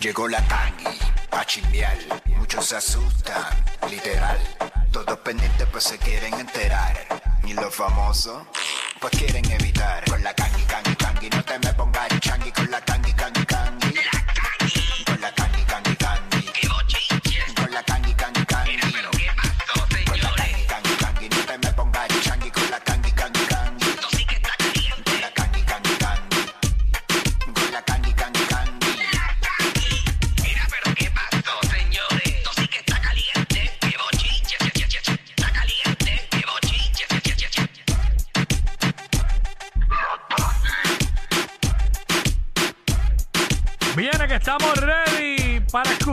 Llegó 0.00 0.28
la 0.28 0.40
tangi, 0.46 0.96
a 1.32 1.44
chimbiar. 1.44 1.98
Muchos 2.36 2.66
se 2.66 2.76
asustan, 2.76 3.64
literal. 3.90 4.38
Todos 4.92 5.18
pendientes 5.18 5.66
pues 5.72 5.82
se 5.82 5.98
quieren 5.98 6.34
enterar. 6.34 6.96
Y 7.42 7.52
los 7.54 7.74
famosos, 7.74 8.44
pues 9.00 9.12
quieren 9.18 9.50
evitar. 9.50 10.04
Con 10.08 10.22
la 10.22 10.32
tangi, 10.34 10.62
tangi, 10.62 10.94
tangi, 10.94 11.30
no 11.30 11.42
te 11.42 11.58
me 11.58 11.74
pongas 11.74 12.20
changi. 12.20 12.52
Con 12.52 12.70
la 12.70 12.80
tangi, 12.80 13.12
tangi, 13.12 13.44
tangi. 13.44 13.77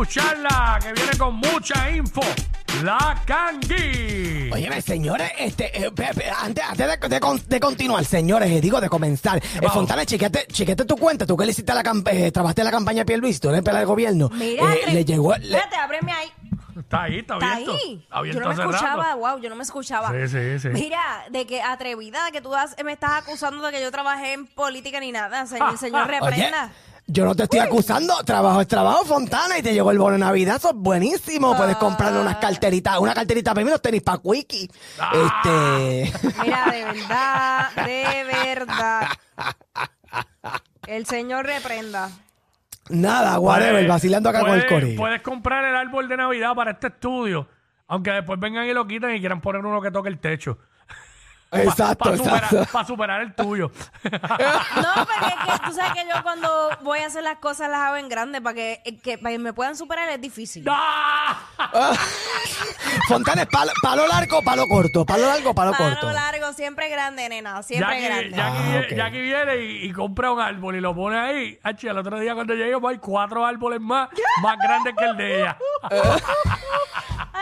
Escucharla, 0.06 0.78
que 0.82 0.92
viene 0.94 1.18
con 1.18 1.36
mucha 1.38 1.90
info. 1.90 2.22
La 2.84 3.22
Kangi. 3.26 4.50
Óyeme, 4.52 4.82
señores, 4.82 5.32
este, 5.40 5.86
eh, 5.86 5.90
pe- 5.92 6.14
pe- 6.14 6.30
antes, 6.30 6.62
antes 6.64 7.00
de, 7.00 7.08
de 7.08 7.20
con- 7.22 7.42
de 7.48 7.60
continuar, 7.62 8.04
señores, 8.04 8.52
eh, 8.52 8.60
digo 8.60 8.82
de 8.82 8.90
comenzar, 8.90 9.38
eh? 9.38 9.68
Fontana, 9.72 10.06
chequete, 10.06 10.48
chequete 10.52 10.84
tu 10.84 10.98
cuenta, 10.98 11.26
tú 11.26 11.38
que 11.38 11.46
le 11.46 11.52
hiciste 11.52 11.74
la 11.74 11.82
camp- 11.84 12.08
eh, 12.10 12.30
trabajaste 12.34 12.62
en 12.62 12.66
la 12.66 12.72
campaña 12.72 13.00
de 13.00 13.06
Pierluisi, 13.06 13.40
tú 13.40 13.48
eres 13.50 13.60
el 13.66 13.74
del 13.74 13.86
gobierno, 13.86 14.30
Mira, 14.34 14.74
eh, 14.74 14.92
le 14.92 15.06
llegó, 15.06 15.34
le- 15.38 15.46
Espérate, 15.56 15.76
ábreme 15.78 16.12
ahí. 16.12 16.32
Está 16.78 17.04
ahí, 17.04 17.20
está, 17.20 17.36
Está 17.36 17.54
abierto. 17.54 17.72
ahí. 17.72 18.00
Está 18.04 18.18
abierto 18.18 18.40
Yo 18.40 18.44
no 18.44 18.48
me 18.50 18.54
hace 18.54 18.64
rato. 18.64 18.76
escuchaba, 18.76 19.16
wow, 19.16 19.40
yo 19.40 19.50
no 19.50 19.56
me 19.56 19.64
escuchaba. 19.64 20.12
Sí, 20.12 20.28
sí, 20.28 20.60
sí. 20.60 20.68
Mira, 20.74 21.26
de 21.32 21.48
que 21.48 21.62
atrevida, 21.62 22.26
de 22.26 22.32
que 22.34 22.42
tú 22.42 22.54
has- 22.54 22.76
me 22.84 22.92
estás 22.92 23.12
acusando 23.24 23.66
de 23.66 23.72
que 23.72 23.82
yo 23.82 23.90
trabajé 23.92 24.34
en 24.34 24.46
política 24.48 25.00
ni 25.00 25.14
nada. 25.14 25.46
Señor, 25.46 25.78
señor 25.78 26.10
oye, 26.10 26.20
reprenda. 26.20 26.72
Yo 27.08 27.26
no 27.26 27.36
te 27.36 27.44
estoy 27.44 27.60
acusando, 27.60 28.16
trabajo 28.24 28.62
es 28.62 28.68
trabajo, 28.68 29.06
Fontana, 29.06 29.58
y 29.58 29.62
te 29.62 29.74
llegó 29.74 29.92
el 29.92 30.00
bono 30.00 30.14
de 30.14 30.20
Navidad, 30.20 30.56
eso 30.58 30.70
es 30.70 30.76
buenísimo, 30.76 31.56
puedes 31.56 31.76
comprarle 31.78 32.20
unas 32.20 32.38
carteritas, 32.38 32.98
una 33.00 33.14
carterita 33.14 33.54
para 33.54 33.64
mí, 33.64 33.70
unos 33.70 33.82
tenis 33.82 34.02
para 34.02 34.22
Quickie, 34.22 34.70
este... 35.14 36.12
Mira, 36.42 36.66
de 36.72 36.84
verdad, 36.86 37.72
de 37.86 38.24
verdad. 38.24 39.08
El 40.88 41.06
señor 41.06 41.46
reprenda. 41.46 42.10
Nada, 42.90 43.40
whatever, 43.40 43.88
vacilando 43.88 44.30
acá 44.30 44.42
con 44.42 44.52
el 44.52 44.68
corillo. 44.68 44.98
Puedes 44.98 45.22
comprar 45.22 45.66
el 45.66 45.76
árbol 45.76 46.08
de 46.08 46.18
Navidad 46.18 46.54
para 46.56 46.72
este 46.72 46.88
estudio, 46.88 47.48
aunque 47.88 48.12
después 48.12 48.40
vengan 48.40 48.68
y 48.68 48.74
lo 48.74 48.88
quiten 48.88 49.16
y 49.16 49.20
quieran 49.20 49.42
poner 49.42 49.66
uno 49.66 49.82
que 49.82 49.92
toque 49.92 50.10
el 50.10 50.20
techo. 50.20 50.58
Exacto, 51.64 52.04
Para 52.06 52.18
superar, 52.18 52.44
exacto. 52.44 52.72
pa 52.72 52.86
superar 52.86 53.22
el 53.22 53.34
tuyo. 53.36 53.72
No, 54.04 55.06
porque 55.06 55.28
es 55.28 55.60
que 55.60 55.66
tú 55.66 55.74
sabes 55.74 55.92
que 55.94 56.08
yo 56.08 56.22
cuando 56.24 56.70
voy 56.82 57.00
a 57.00 57.08
hacer 57.08 57.24
las 57.24 57.38
cosas 57.38 57.70
las 57.70 57.80
hago 57.82 57.96
en 57.98 58.10
grande 58.10 58.42
para 58.42 58.54
que, 58.54 58.82
eh, 58.86 58.98
que, 59.00 59.18
para 59.18 59.32
que 59.32 59.40
me 59.40 59.54
puedan 59.54 59.76
superar 59.76 60.10
es 60.10 60.22
difícil. 60.22 60.66
¡Ah! 60.70 61.38
Fontana 63.08 63.44
es 63.44 63.48
palo, 63.50 63.72
palo 63.82 64.08
largo, 64.08 64.42
palo 64.42 64.66
corto, 64.68 65.06
palo 65.06 65.26
largo, 65.28 65.54
palo 65.54 65.74
corto. 65.74 66.02
Palo 66.02 66.14
largo, 66.14 66.54
siempre 66.54 66.90
grande, 66.90 67.28
nena, 67.30 67.62
siempre 67.64 68.02
Jackie, 68.02 68.06
grande. 68.30 68.30
Jackie 68.38 68.58
Ah, 68.58 68.64
viene- 68.72 68.86
ok. 68.88 68.94
Jackie 68.96 69.22
viene 69.22 69.56
y, 69.58 69.86
y 69.86 69.92
compra 69.94 70.32
un 70.32 70.40
árbol 70.40 70.76
y 70.76 70.82
lo 70.82 70.96
pone 70.96 71.18
ahí. 71.20 71.60
Hachi, 71.64 71.88
el 71.88 71.98
otro 71.98 72.20
día 72.20 72.34
cuando 72.36 72.54
lleguemos 72.54 72.90
hay 72.92 72.98
cuatro 72.98 73.46
árboles 73.46 73.80
más, 73.82 74.10
más 74.42 74.58
grandes 74.58 74.94
que 74.98 75.06
el 75.06 75.18
de 75.18 75.40
ella. 75.42 75.58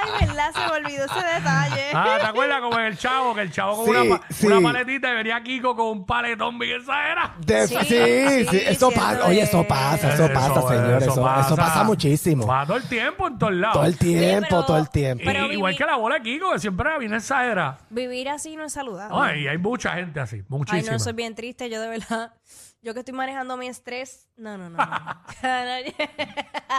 Ay, 0.03 0.28
verdad, 0.28 0.52
se 0.53 0.59
me 0.59 0.72
olvidó 0.86 1.06
ese 1.06 1.16
detalle. 1.16 1.84
Ah, 1.94 2.18
¿te 2.19 2.25
acuerdas 2.28 2.62
como 2.62 2.80
en 2.80 2.86
el 2.86 2.97
chavo? 2.97 3.34
Que 3.36 3.41
el 3.41 3.52
chavo 3.52 3.75
con 3.78 3.86
Sí, 3.86 3.91
una, 3.91 4.18
pa- 4.18 4.25
sí. 4.30 4.47
una 4.47 4.62
paletita 4.62 5.12
y 5.12 5.16
venía 5.16 5.41
Kiko 5.44 5.75
con 5.75 5.88
un 5.88 6.06
paletón 6.06 6.59
bien 6.59 6.80
exagerado. 6.80 7.34
De- 7.40 7.68
Sí, 7.68 7.75
sí, 7.81 7.86
sí, 7.86 8.46
sí, 8.50 8.58
eso 8.66 8.90
cierto 8.90 8.92
pasa. 8.92 9.25
Oye, 9.28 9.42
eso 9.42 9.62
es. 9.62 9.68
pasa, 9.68 10.13
eso 10.13 10.34
pasa, 10.34 10.62
señores. 10.68 11.03
Eso, 11.03 11.40
eso 11.40 11.56
pasa 11.56 11.84
muchísimo. 11.84 12.46
Pasa 12.47 12.68
todo 12.68 12.78
el 12.78 12.88
tiempo 12.90 13.28
en 13.28 13.38
todos 13.38 13.53
lados. 13.53 13.74
Todo 13.75 13.86
el 13.86 13.97
tiempo, 13.97 14.47
pero- 14.50 14.66
todo 14.66 14.78
el 14.78 14.90
tiempo. 14.90 15.24
Y- 15.24 15.25
Pero 15.25 15.52
igual 15.52 15.74
viví- 15.74 15.78
que 15.78 15.86
la 15.86 15.96
bola 15.96 16.16
de 16.16 16.22
Kiko, 16.24 16.52
que 16.53 16.59
siempre 16.59 17.00
viene 17.00 17.18
exagerada. 17.18 17.78
Vivir 17.90 18.30
así 18.30 18.56
no 18.56 18.66
es 18.66 18.74
saludable. 18.74 19.16
Ay, 19.19 19.47
hay 19.47 19.58
mucha 19.58 19.94
gente 19.94 20.19
así, 20.19 20.38
Ay, 20.38 20.44
muchísima. 20.50 20.92
no, 20.94 21.00
soy 21.00 21.13
bien 21.13 21.36
triste, 21.36 21.69
yo 21.69 21.80
de 21.81 21.88
verdad. 21.90 22.34
Yo 22.81 22.94
que 22.94 23.00
estoy 23.00 23.13
manejando 23.13 23.56
mi 23.56 23.68
estrés. 23.68 24.28
No, 24.36 24.58
no, 24.58 24.69
no. 24.69 24.78
no. 24.78 24.86
Ay, 25.42 25.94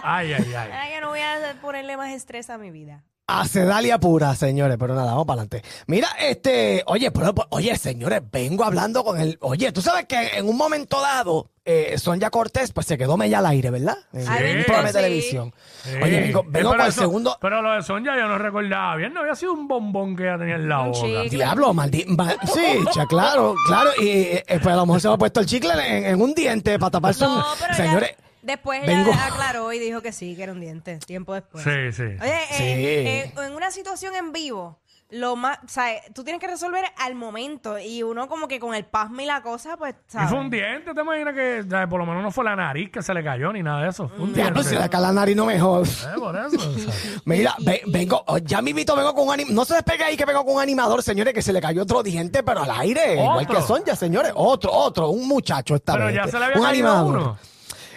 Ay, 0.02 0.32
ay, 0.34 0.54
ay. 0.54 0.92
que 0.92 1.00
no 1.00 1.08
voy 1.08 1.20
a 1.20 1.54
ponerle 1.62 1.96
más 1.96 2.10
estrés 2.12 2.50
a 2.50 2.58
mi 2.58 2.70
vida. 2.70 3.02
A 3.26 3.48
Sedalia 3.48 3.98
pura, 3.98 4.34
señores, 4.34 4.76
pero 4.78 4.94
nada, 4.94 5.12
vamos 5.12 5.24
para 5.26 5.40
adelante. 5.40 5.62
Mira, 5.86 6.08
este, 6.20 6.82
oye, 6.86 7.10
pero, 7.10 7.34
pero, 7.34 7.48
oye, 7.52 7.74
señores, 7.78 8.20
vengo 8.30 8.64
hablando 8.64 9.02
con 9.02 9.18
el, 9.18 9.38
oye, 9.40 9.72
tú 9.72 9.80
sabes 9.80 10.04
que 10.04 10.36
en 10.36 10.46
un 10.46 10.58
momento 10.58 11.00
dado, 11.00 11.48
eh, 11.64 11.94
Sonia 11.96 12.28
Cortés, 12.28 12.72
pues 12.74 12.86
se 12.86 12.98
quedó 12.98 13.16
media 13.16 13.38
al 13.38 13.46
aire, 13.46 13.70
¿verdad? 13.70 13.96
En 14.12 14.28
Ay, 14.28 14.56
un 14.58 14.64
programa 14.64 14.88
de 14.88 14.92
sí. 14.92 14.98
televisión. 14.98 15.54
Sí. 15.84 15.90
Oye, 16.02 16.20
vengo, 16.20 16.40
Eh, 16.40 16.46
vengo 16.48 16.70
con 16.72 16.80
el 16.82 16.88
eso- 16.88 17.00
segundo, 17.00 17.38
Pero 17.40 17.62
lo 17.62 17.72
de 17.72 17.82
Sonia 17.82 18.12
yo 18.14 18.28
no 18.28 18.36
recordaba 18.36 18.96
bien, 18.96 19.14
no 19.14 19.20
había 19.20 19.34
sido 19.34 19.54
un 19.54 19.68
bombón 19.68 20.14
que 20.16 20.24
ella 20.24 20.36
tenía 20.36 20.56
en 20.56 20.68
la 20.68 20.80
Un 20.80 20.92
boca. 20.92 21.00
chicle. 21.06 21.28
Diablo, 21.30 21.72
maldito. 21.72 22.12
Sí, 22.52 22.60
cha, 22.92 23.06
claro, 23.06 23.54
claro. 23.66 23.88
Y 24.02 24.06
eh, 24.10 24.44
pues 24.48 24.66
a 24.66 24.76
lo 24.76 24.84
mejor 24.84 25.00
se 25.00 25.08
me 25.08 25.14
ha 25.14 25.16
puesto 25.16 25.40
el 25.40 25.46
chicle 25.46 25.72
en, 25.72 26.04
en 26.04 26.20
un 26.20 26.34
diente 26.34 26.78
para 26.78 26.90
taparse. 26.90 27.24
No, 27.24 27.42
Señores, 27.74 28.10
después 28.44 28.86
vengo- 28.86 29.10
ella 29.10 29.26
aclaró 29.26 29.72
y 29.72 29.78
dijo 29.78 30.00
que 30.00 30.12
sí, 30.12 30.36
que 30.36 30.42
era 30.44 30.52
un 30.52 30.60
diente, 30.60 30.98
tiempo 30.98 31.34
después. 31.34 31.64
Sí, 31.64 31.92
sí. 31.92 32.02
Oye, 32.02 32.34
eh, 32.34 32.46
Sí. 32.52 32.62
eh, 32.64 33.34
en 33.46 33.54
una 33.54 33.70
situación 33.70 34.14
en 34.14 34.32
vivo, 34.32 34.78
lo 35.10 35.36
más, 35.36 35.58
o 35.64 35.68
sea, 35.68 35.86
tú 36.12 36.24
tienes 36.24 36.40
que 36.40 36.48
resolver 36.48 36.82
al 36.98 37.14
momento 37.14 37.78
y 37.78 38.02
uno 38.02 38.26
como 38.26 38.48
que 38.48 38.58
con 38.58 38.74
el 38.74 38.84
pasmo 38.84 39.20
y 39.20 39.26
la 39.26 39.42
cosa, 39.42 39.76
pues, 39.76 39.94
Y 40.08 40.12
¿sabes? 40.12 40.30
fue 40.30 40.38
un 40.40 40.50
diente, 40.50 40.92
¿te 40.92 41.00
imaginas 41.00 41.34
que 41.34 41.60
o 41.64 41.70
sea, 41.70 41.86
por 41.86 42.00
lo 42.00 42.06
menos 42.06 42.22
no 42.22 42.32
fue 42.32 42.42
la 42.44 42.56
nariz 42.56 42.90
que 42.90 43.00
se 43.00 43.14
le 43.14 43.22
cayó 43.22 43.52
ni 43.52 43.62
nada 43.62 43.82
de 43.84 43.90
eso? 43.90 44.08
Fue 44.08 44.18
un 44.24 44.32
diablo, 44.32 44.54
diente. 44.62 44.76
si 44.76 44.82
le 44.82 44.88
cae 44.88 45.00
la 45.00 45.12
nariz 45.12 45.36
no 45.36 45.44
mejor. 45.46 45.86
Eh, 45.86 46.18
por 46.18 46.34
eso. 46.34 46.56
o 46.56 46.78
sea. 46.78 46.92
Mira, 47.26 47.54
ve- 47.60 47.82
vengo, 47.86 48.24
oh, 48.26 48.38
ya 48.38 48.60
mismito 48.60 48.96
vengo 48.96 49.14
con 49.14 49.28
un 49.28 49.34
animador. 49.34 49.54
No 49.54 49.64
se 49.64 49.74
despegue 49.74 50.02
ahí 50.04 50.16
que 50.16 50.24
vengo 50.24 50.44
con 50.44 50.54
un 50.56 50.60
animador, 50.62 51.00
señores, 51.02 51.32
que 51.32 51.42
se 51.42 51.52
le 51.52 51.60
cayó 51.60 51.82
otro 51.82 52.02
diente, 52.02 52.42
pero 52.42 52.62
al 52.62 52.70
aire. 52.72 53.14
Igual 53.14 53.44
¿Otro? 53.44 53.54
que 53.56 53.62
Sonja, 53.62 53.94
señores. 53.94 54.32
Otro, 54.34 54.72
otro, 54.72 55.10
un 55.10 55.28
muchacho 55.28 55.76
esta 55.76 55.92
Pero 55.92 56.06
vez. 56.06 56.16
ya 56.16 56.26
se 56.26 56.38
le 56.38 56.44
había 56.46 56.56
un 56.56 56.62
caído 56.64 56.88
animador. 56.90 57.16
uno. 57.18 57.38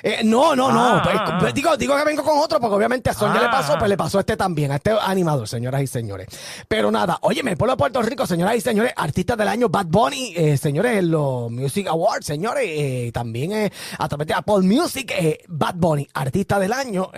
Eh, 0.04 0.22
no, 0.24 0.56
no, 0.56 0.72
no. 0.72 0.96
Ah, 0.96 1.02
Pues, 1.04 1.18
pues, 1.40 1.54
digo, 1.54 1.76
digo 1.78 1.96
que 1.96 2.04
vengo 2.04 2.24
con 2.24 2.38
otro 2.40 2.60
porque 2.60 2.76
obviamente 2.76 3.10
a 3.10 3.14
Sonja 3.14 3.40
Ah, 3.40 3.44
le 3.44 3.50
pasó, 3.50 3.74
ah. 3.74 3.80
pues 3.80 3.90
le 3.90 3.98
pasó 3.98 4.18
a 4.18 4.22
este 4.22 4.36
también, 4.38 4.72
a 4.72 4.76
este 4.76 4.92
animador, 4.92 5.48
señoras 5.48 5.82
y 5.82 5.88
señores. 5.88 6.28
Pero 6.68 6.92
nada, 6.92 7.18
óyeme, 7.22 7.52
el 7.52 7.58
pueblo 7.58 7.74
de 7.74 7.78
Puerto 7.78 8.02
Rico, 8.02 8.26
señoras 8.26 8.56
y 8.56 8.62
señores, 8.62 8.94
artistas 8.96 9.38
del 9.38 9.48
año 9.48 9.70
Bad 9.70 9.88
Bunny, 9.88 10.34
eh, 10.36 10.58
señores, 10.58 10.98
en 10.98 11.12
los 11.12 11.52
Music 11.52 11.88
Awards, 11.88 12.26
señores, 12.26 12.64
eh, 12.68 13.12
también 13.14 13.72
a 13.98 14.08
través 14.08 14.28
de 14.28 14.34
Apple 14.34 14.62
Music, 14.62 15.14
Bad 15.48 15.76
Bunny, 15.76 16.08
artista 16.14 16.60
del 16.60 16.74
año, 16.74 17.12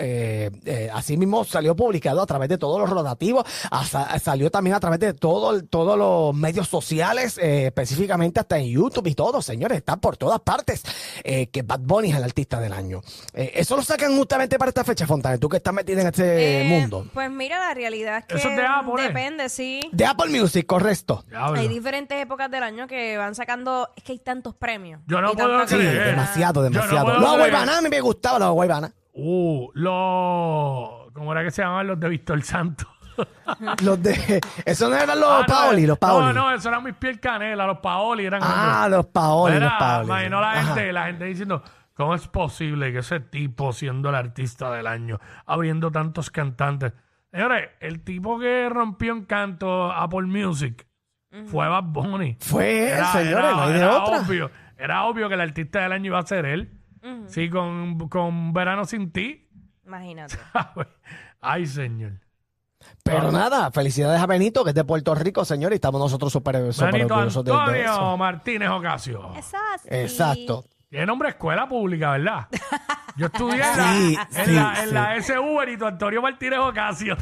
así 0.92 1.16
mismo 1.16 1.44
salió 1.44 1.74
publicado 1.74 2.22
a 2.22 2.26
través 2.26 2.48
de 2.48 2.58
todos 2.58 2.78
los 2.80 2.90
rotativos, 2.90 3.44
salió 4.20 4.50
también 4.50 4.76
a 4.76 4.80
través 4.80 5.00
de 5.00 5.14
todo, 5.14 5.62
todos 5.64 5.98
los 5.98 6.34
medios 6.34 6.68
sociales, 6.68 7.38
específicamente 7.38 8.40
hasta 8.40 8.58
en 8.58 8.66
YouTube 8.66 9.06
y 9.06 9.14
todo, 9.14 9.42
señores, 9.42 9.78
está 9.78 9.96
por 9.96 10.16
todas 10.16 10.40
partes, 10.40 10.82
que 11.24 11.62
Bad 11.64 11.80
Bunny 11.80 12.10
es 12.10 12.16
el 12.16 12.24
artista 12.24 12.60
del 12.60 12.69
año. 12.72 13.00
Eh, 13.34 13.52
eso 13.54 13.76
lo 13.76 13.82
sacan 13.82 14.16
justamente 14.16 14.58
para 14.58 14.68
esta 14.70 14.84
fecha, 14.84 15.06
Fontana, 15.06 15.38
tú 15.38 15.48
que 15.48 15.56
estás 15.58 15.72
metida 15.74 16.00
en 16.02 16.06
este 16.08 16.62
Eh, 16.62 16.68
mundo. 16.68 17.06
Pues 17.12 17.30
mira, 17.30 17.58
la 17.58 17.74
realidad 17.74 18.18
es 18.18 18.24
que 18.26 18.36
Eso 18.36 18.48
es 18.48 18.56
de 18.56 18.66
Apple, 18.66 18.94
¿eh? 18.98 19.08
depende, 19.08 19.48
sí. 19.48 19.88
De 19.92 20.04
Apple 20.06 20.30
Music, 20.38 20.66
correcto. 20.66 21.24
Diablo. 21.28 21.58
Hay 21.60 21.68
diferentes 21.68 22.20
épocas 22.20 22.50
del 22.50 22.62
año 22.62 22.86
que 22.86 23.16
van 23.18 23.34
sacando, 23.34 23.88
es 23.96 24.02
que 24.02 24.12
hay 24.12 24.18
tantos 24.18 24.54
premios. 24.54 25.00
Yo 25.06 25.20
no 25.20 25.32
y 25.32 25.36
puedo 25.36 25.48
tanta 25.58 25.68
Sí, 25.68 25.76
creer. 25.76 26.06
demasiado, 26.06 26.62
Yo 26.62 26.70
no 26.70 26.74
demasiado. 26.74 27.04
puedo 27.06 27.18
los 27.20 27.28
creer. 27.34 27.50
guaybanas 27.50 27.78
a 27.78 27.82
mí 27.82 27.88
me 27.88 28.00
gustaban 28.00 28.40
los 28.42 28.52
guaybanas. 28.52 28.92
Uh, 29.12 29.68
los. 29.74 31.12
¿Cómo 31.12 31.32
era 31.32 31.42
que 31.44 31.50
se 31.50 31.62
llamaban 31.62 31.86
los 31.88 32.00
de 32.00 32.08
Víctor 32.08 32.42
Santo? 32.42 32.86
Los 33.82 34.02
de. 34.02 34.40
Esos 34.64 34.88
no 34.88 34.96
eran 34.96 35.20
los 35.20 35.28
Ah, 35.28 35.40
no, 35.40 35.46
Paoli, 35.46 35.86
los 35.86 35.98
Paoli. 35.98 36.26
No, 36.28 36.32
no, 36.32 36.54
eso 36.54 36.70
eran 36.70 36.82
mis 36.82 36.94
piel 36.94 37.20
canela, 37.20 37.66
los 37.66 37.78
Paoli 37.80 38.24
eran. 38.24 38.40
Ah, 38.42 38.84
otros. 38.86 38.96
los 38.96 39.06
Paoli, 39.08 39.54
Mira, 39.56 39.66
los 39.66 39.74
Paoli. 39.78 40.06
Imagino 40.06 40.40
la 40.40 40.50
Ajá. 40.52 40.62
gente, 40.74 40.92
la 40.92 41.04
gente 41.06 41.24
diciendo, 41.26 41.62
¿cómo 41.94 42.14
es 42.14 42.26
posible 42.28 42.92
que 42.92 42.98
ese 42.98 43.20
tipo, 43.20 43.72
siendo 43.72 44.08
el 44.08 44.14
artista 44.14 44.70
del 44.72 44.86
año, 44.86 45.18
abriendo 45.46 45.90
tantos 45.90 46.30
cantantes? 46.30 46.92
Señores, 47.30 47.70
el 47.80 48.02
tipo 48.02 48.38
que 48.38 48.68
rompió 48.68 49.12
en 49.12 49.24
canto 49.24 49.92
Apple 49.92 50.22
Music 50.26 50.86
fue 51.46 51.68
Bad 51.68 51.84
Bunny. 51.84 52.36
Fue 52.40 52.88
él, 52.88 52.98
Era- 52.98 53.12
señores, 53.12 53.36
era- 53.38 53.50
no 53.52 53.62
hay 53.62 53.72
de 53.72 53.78
era 53.78 54.02
otra. 54.02 54.20
Obvio, 54.20 54.50
era 54.76 55.04
obvio 55.04 55.28
que 55.28 55.34
el 55.34 55.40
artista 55.40 55.80
del 55.80 55.92
año 55.92 56.06
iba 56.06 56.18
a 56.18 56.26
ser 56.26 56.44
él. 56.44 56.76
Sí, 57.28 57.48
con, 57.48 58.08
con 58.08 58.52
Verano 58.52 58.84
Sin 58.84 59.10
Ti. 59.12 59.48
Imagínate. 59.86 60.36
Ay, 61.40 61.66
señor. 61.66 62.12
Pero 63.04 63.30
nada, 63.30 63.70
felicidades 63.70 64.20
a 64.20 64.26
Benito, 64.26 64.64
que 64.64 64.70
es 64.70 64.74
de 64.74 64.84
Puerto 64.84 65.14
Rico, 65.14 65.44
señor, 65.44 65.72
y 65.72 65.76
estamos 65.76 66.00
nosotros 66.00 66.32
súper 66.32 66.72
súper 66.72 66.92
Benito 66.92 67.14
orgullosos 67.14 67.44
de, 67.44 67.52
de 67.52 67.56
Antonio 67.58 67.82
eso. 67.84 68.16
Martínez 68.16 68.68
Ocasio. 68.70 69.32
Exacto. 69.36 69.88
Exacto. 69.90 70.64
Tiene 70.90 71.06
nombre 71.06 71.28
de 71.28 71.30
escuela 71.30 71.68
pública, 71.68 72.10
¿verdad? 72.10 72.48
Yo 73.14 73.26
estudié 73.26 73.62
en, 73.62 73.74
Sí, 73.74 74.16
la, 74.16 74.22
en, 74.40 74.44
sí, 74.46 74.52
la, 74.52 74.74
en 74.82 74.88
sí. 74.88 74.94
la 74.94 75.16
S. 75.16 75.38
Uber 75.38 75.68
y 75.68 75.84
Antonio 75.84 76.20
Martínez 76.20 76.58
Ocasio. 76.58 77.16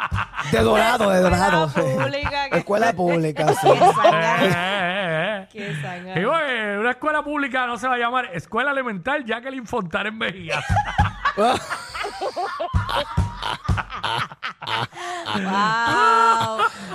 De 0.52 0.58
dorado, 0.60 1.08
de 1.08 1.20
dorado. 1.20 1.64
Escuela 1.74 2.02
pública, 2.04 2.50
que- 2.50 2.58
Escuela 2.58 2.92
pública, 2.92 3.48
sí. 3.54 3.68
Qué 3.70 3.78
Eh, 3.78 3.92
eh, 4.12 5.38
eh. 5.40 5.48
qué 5.50 5.74
zángano. 5.80 6.14
Digo, 6.20 6.32
eh, 6.38 6.76
una 6.78 6.90
escuela 6.90 7.22
pública 7.24 7.66
no 7.66 7.78
se 7.78 7.88
va 7.88 7.94
a 7.94 7.98
llamar 7.98 8.26
Escuela 8.34 8.72
Elemental 8.72 9.24
Jacqueline 9.24 9.66
Fontana 9.66 10.10
en 10.10 10.18
Mejías. 10.18 10.64
Wow. 11.36 11.56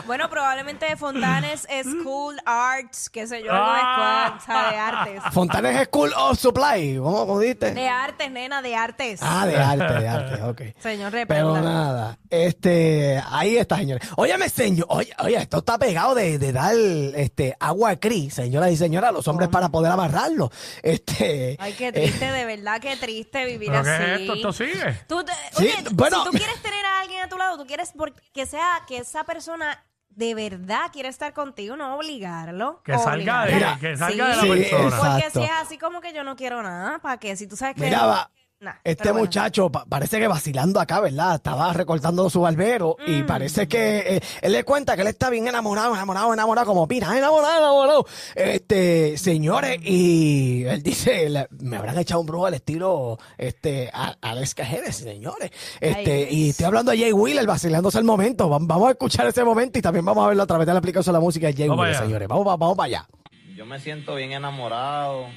Bueno, 0.09 0.27
probablemente 0.27 0.97
Fontanes 0.97 1.67
School 1.83 2.35
Arts, 2.43 3.11
qué 3.11 3.27
sé 3.27 3.43
yo, 3.43 3.51
Ah. 3.53 4.33
escuela 4.39 4.39
o 4.39 4.43
sea, 4.43 4.71
de 4.71 4.77
artes. 4.77 5.21
Fontanes 5.33 5.85
School 5.85 6.11
of 6.17 6.39
Supply. 6.39 6.97
¿Cómo, 6.97 7.27
cómo 7.27 7.39
dijiste? 7.39 7.73
De 7.75 7.87
artes, 7.87 8.31
nena, 8.31 8.63
de 8.63 8.75
artes. 8.75 9.19
Ah, 9.21 9.45
de 9.45 9.55
arte, 9.55 9.93
de 9.99 10.07
arte, 10.07 10.41
ok. 10.41 10.61
Señor 10.81 11.11
Pero 11.11 11.53
Repelda. 11.53 11.61
nada, 11.61 12.17
este, 12.27 13.21
ahí 13.29 13.57
está, 13.57 13.75
señores. 13.77 14.09
Óyeme, 14.15 14.49
señor, 14.49 14.87
oye, 14.89 15.13
oye, 15.19 15.37
esto 15.37 15.59
está 15.59 15.77
pegado 15.77 16.15
de, 16.15 16.39
de 16.39 16.53
dar 16.53 16.73
este 16.75 17.55
agua 17.59 17.95
cri, 17.97 18.31
señoras 18.31 18.71
y 18.71 18.77
señores, 18.77 19.09
a 19.09 19.11
los 19.11 19.27
hombres 19.27 19.49
para 19.49 19.69
poder 19.69 19.91
amarrarlo. 19.91 20.49
Este, 20.81 21.55
Ay, 21.59 21.73
qué 21.73 21.89
eh, 21.89 21.91
triste, 21.93 22.31
de 22.31 22.45
verdad, 22.45 22.81
qué 22.81 22.97
triste 22.97 23.45
vivir 23.45 23.69
¿Pero 23.69 23.81
así. 23.81 23.89
qué 23.89 24.13
es 24.15 24.19
esto? 24.21 24.33
¿Esto 24.33 24.53
sigue? 24.53 24.99
Tú 25.07 25.23
te- 25.23 25.33
Sí, 25.55 25.65
oye, 25.65 25.75
bueno. 25.91 26.23
si 26.23 26.31
tú 26.31 26.37
quieres 26.37 26.59
tener 26.63 26.83
a 26.83 27.01
alguien 27.01 27.21
a 27.21 27.29
tu 27.29 27.37
lado, 27.37 27.57
tú 27.59 27.67
quieres 27.67 27.91
por- 27.91 28.13
que 28.33 28.47
sea 28.47 28.81
que 28.87 28.97
esa 28.97 29.23
persona 29.23 29.85
de 30.19 30.35
verdad 30.35 30.91
quiere 30.91 31.07
estar 31.07 31.31
contigo, 31.33 31.77
no 31.77 31.95
obligarlo. 31.95 32.81
Que 32.83 32.97
salga 32.97 33.45
de- 33.45 33.77
que 33.79 33.95
salga 33.95 34.27
de 34.27 34.35
la 34.35 34.41
Sí, 34.41 34.49
persona. 34.49 34.97
Porque 34.99 35.17
exacto. 35.27 35.39
si 35.39 35.45
es 35.45 35.51
así 35.61 35.77
como 35.77 36.01
que 36.01 36.11
yo 36.13 36.25
no 36.25 36.35
quiero 36.35 36.61
nada, 36.61 36.99
¿para 36.99 37.17
qué? 37.17 37.37
Si 37.37 37.47
tú 37.47 37.55
sabes 37.55 37.75
que... 37.75 37.83
Mira, 37.83 38.05
va, 38.05 38.29
Nah, 38.61 38.73
este 38.83 39.03
bueno. 39.11 39.19
muchacho 39.25 39.71
pa- 39.71 39.85
parece 39.85 40.19
que 40.19 40.27
vacilando 40.27 40.81
acá, 40.81 40.99
¿verdad? 40.99 41.35
Estaba 41.35 41.71
recortando 41.71 42.29
su 42.29 42.41
barbero 42.41 42.97
Mm. 43.07 43.11
y 43.11 43.23
parece 43.23 43.69
que 43.69 44.17
eh, 44.17 44.21
él 44.41 44.51
le 44.51 44.65
cuenta 44.65 44.95
que 44.97 45.01
él 45.03 45.07
está 45.07 45.29
bien 45.29 45.47
enamorado, 45.47 45.93
enamorado, 45.93 46.33
enamorado, 46.33 46.67
como 46.67 46.85
pira, 46.85 47.17
enamorado, 47.17 47.57
enamorado. 47.57 48.05
Este, 48.35 49.17
señores, 49.17 49.79
y 49.81 50.65
él 50.65 50.83
dice, 50.83 51.47
me 51.61 51.77
habrán 51.77 51.97
echado 51.99 52.19
un 52.19 52.27
brujo 52.27 52.47
al 52.47 52.53
estilo, 52.55 53.17
este, 53.37 53.89
a, 53.93 54.15
Alex 54.21 54.55
Cajeres, 54.55 54.97
señores. 54.97 55.51
Este, 55.79 56.27
Ay, 56.29 56.35
y 56.35 56.49
estoy 56.49 56.65
hablando 56.65 56.91
de 56.91 56.97
Jay 56.97 57.13
Wheeler 57.13 57.47
vacilándose 57.47 57.97
el 57.99 58.03
momento. 58.03 58.49
Vam- 58.49 58.67
Vamos 58.67 58.89
a 58.89 58.91
escuchar 58.91 59.25
ese 59.27 59.45
momento 59.45 59.79
y 59.79 59.81
también 59.81 60.03
vamos 60.03 60.25
a 60.25 60.27
verlo 60.27 60.43
a 60.43 60.47
través 60.47 60.67
de 60.67 60.73
la 60.73 60.79
aplicación 60.79 61.13
de 61.13 61.17
la 61.19 61.23
música 61.23 61.47
de 61.47 61.53
Jay 61.53 61.69
Vamos 61.69 61.83
Wheeler, 61.83 61.95
allá. 61.95 62.05
señores. 62.05 62.27
Vamos, 62.27 62.43
pa- 62.45 62.57
vamos 62.57 62.75
para 62.75 62.85
allá. 62.87 63.07
Yo 63.55 63.65
me 63.65 63.79
siento 63.79 64.15
bien 64.15 64.33
enamorado. 64.33 65.27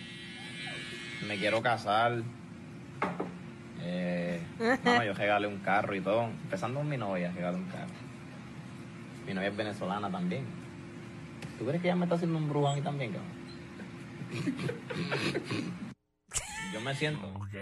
Me 1.28 1.38
quiero 1.38 1.62
casar. 1.62 2.22
Eh, 3.84 4.40
mano, 4.84 5.04
yo 5.04 5.14
regalé 5.14 5.46
un 5.46 5.58
carro 5.58 5.94
y 5.94 6.00
todo. 6.00 6.24
Empezando 6.24 6.80
con 6.80 6.88
mi 6.88 6.96
novia, 6.96 7.32
regalé 7.32 7.56
un 7.58 7.68
carro. 7.68 7.92
Mi 9.26 9.34
novia 9.34 9.48
es 9.48 9.56
venezolana 9.56 10.10
también. 10.10 10.44
¿Tú 11.58 11.66
crees 11.66 11.82
que 11.82 11.88
ella 11.88 11.96
me 11.96 12.04
está 12.04 12.16
haciendo 12.16 12.38
un 12.38 12.48
brujo 12.48 12.68
a 12.68 12.74
mí 12.74 12.80
también, 12.80 13.12
cabrón? 13.12 13.42
Yo 16.72 16.80
me 16.80 16.94
siento. 16.94 17.26
Ok. 17.34 17.52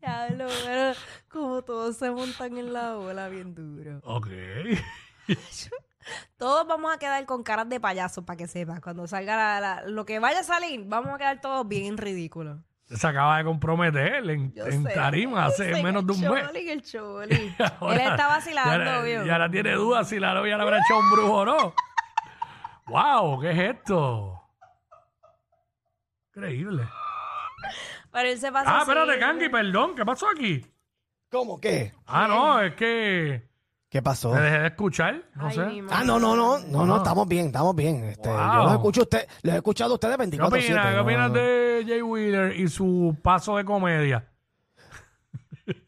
Diablo, 0.00 0.48
pero 0.64 0.98
como 1.28 1.62
todos 1.62 1.96
se 1.96 2.10
montan 2.10 2.56
en 2.58 2.72
la 2.72 2.96
ola 2.96 3.28
bien 3.28 3.54
duro. 3.54 4.00
Ok. 4.04 4.28
Todos 6.36 6.66
vamos 6.66 6.92
a 6.94 6.98
quedar 6.98 7.24
con 7.26 7.42
caras 7.42 7.68
de 7.68 7.78
payaso 7.80 8.24
para 8.24 8.36
que 8.36 8.48
sepas. 8.48 8.80
Cuando 8.80 9.06
salga 9.06 9.36
la- 9.36 9.60
la- 9.60 9.82
lo 9.86 10.04
que 10.04 10.18
vaya 10.18 10.40
a 10.40 10.44
salir, 10.44 10.82
vamos 10.86 11.14
a 11.14 11.18
quedar 11.18 11.40
todos 11.40 11.66
bien 11.68 11.96
ridículos. 11.96 12.58
Se 12.86 13.06
acaba 13.06 13.38
de 13.38 13.44
comprometer 13.44 14.28
en, 14.28 14.52
Yo 14.52 14.66
en 14.66 14.82
sé. 14.84 14.92
tarima 14.94 15.46
hace 15.46 15.82
menos 15.82 16.06
de 16.06 16.12
un 16.12 16.24
el 16.24 16.30
mes. 16.32 16.46
choli, 16.46 16.68
el 16.68 16.82
choli. 16.82 17.54
Ahora- 17.80 17.94
Él 17.94 18.10
está 18.10 18.26
vacilando, 18.26 18.70
y 18.70 18.76
ahora- 18.88 19.00
obvio. 19.00 19.24
Y 19.26 19.30
ahora 19.30 19.50
tiene 19.50 19.72
dudas 19.72 20.08
si 20.08 20.18
la 20.20 20.34
novia 20.34 20.56
le 20.56 20.62
habrá 20.62 20.78
echado 20.78 21.00
un 21.00 21.10
brujo 21.10 21.32
o 21.34 21.44
no. 21.46 21.74
¡Wow! 22.86 23.40
¿Qué 23.40 23.50
es 23.52 23.58
esto? 23.76 24.40
Increíble. 26.34 26.86
Pero 28.12 28.28
él 28.28 28.38
se 28.38 28.52
pasa 28.52 28.70
Ah, 28.70 28.80
así. 28.82 28.90
espérate, 28.90 29.18
Kangi, 29.18 29.48
perdón. 29.48 29.94
¿Qué 29.94 30.04
pasó 30.04 30.28
aquí? 30.28 30.64
¿Cómo 31.30 31.58
qué? 31.60 31.92
Ah, 32.06 32.26
no, 32.28 32.60
es 32.60 32.74
que 32.74 33.48
¿Qué 33.94 34.02
pasó? 34.02 34.32
me 34.32 34.40
dejé 34.40 34.58
de 34.58 34.66
escuchar. 34.66 35.22
No 35.36 35.46
Ay, 35.46 35.54
sé. 35.54 35.66
mi 35.66 35.80
madre. 35.80 35.96
Ah, 35.96 36.02
no, 36.04 36.18
no, 36.18 36.34
no, 36.34 36.58
no, 36.58 36.84
no, 36.84 36.96
estamos 36.96 37.28
bien, 37.28 37.46
estamos 37.46 37.76
bien. 37.76 38.02
Este, 38.06 38.28
Wow. 38.28 38.38
Yo 38.38 38.62
los 38.64 38.72
escucho 38.72 39.00
a 39.02 39.04
usted, 39.04 39.28
los 39.42 39.54
he 39.54 39.56
escuchado 39.56 39.92
a 39.92 39.94
ustedes 39.94 40.14
¿Qué 40.14 40.18
24 40.18 40.58
opinas? 40.58 40.86
¿Qué 40.94 40.98
opinas 40.98 41.32
de 41.32 41.84
Jay 41.86 42.02
Wheeler 42.02 42.56
y 42.58 42.66
su 42.66 43.16
paso 43.22 43.56
de 43.56 43.64
comedia? 43.64 44.28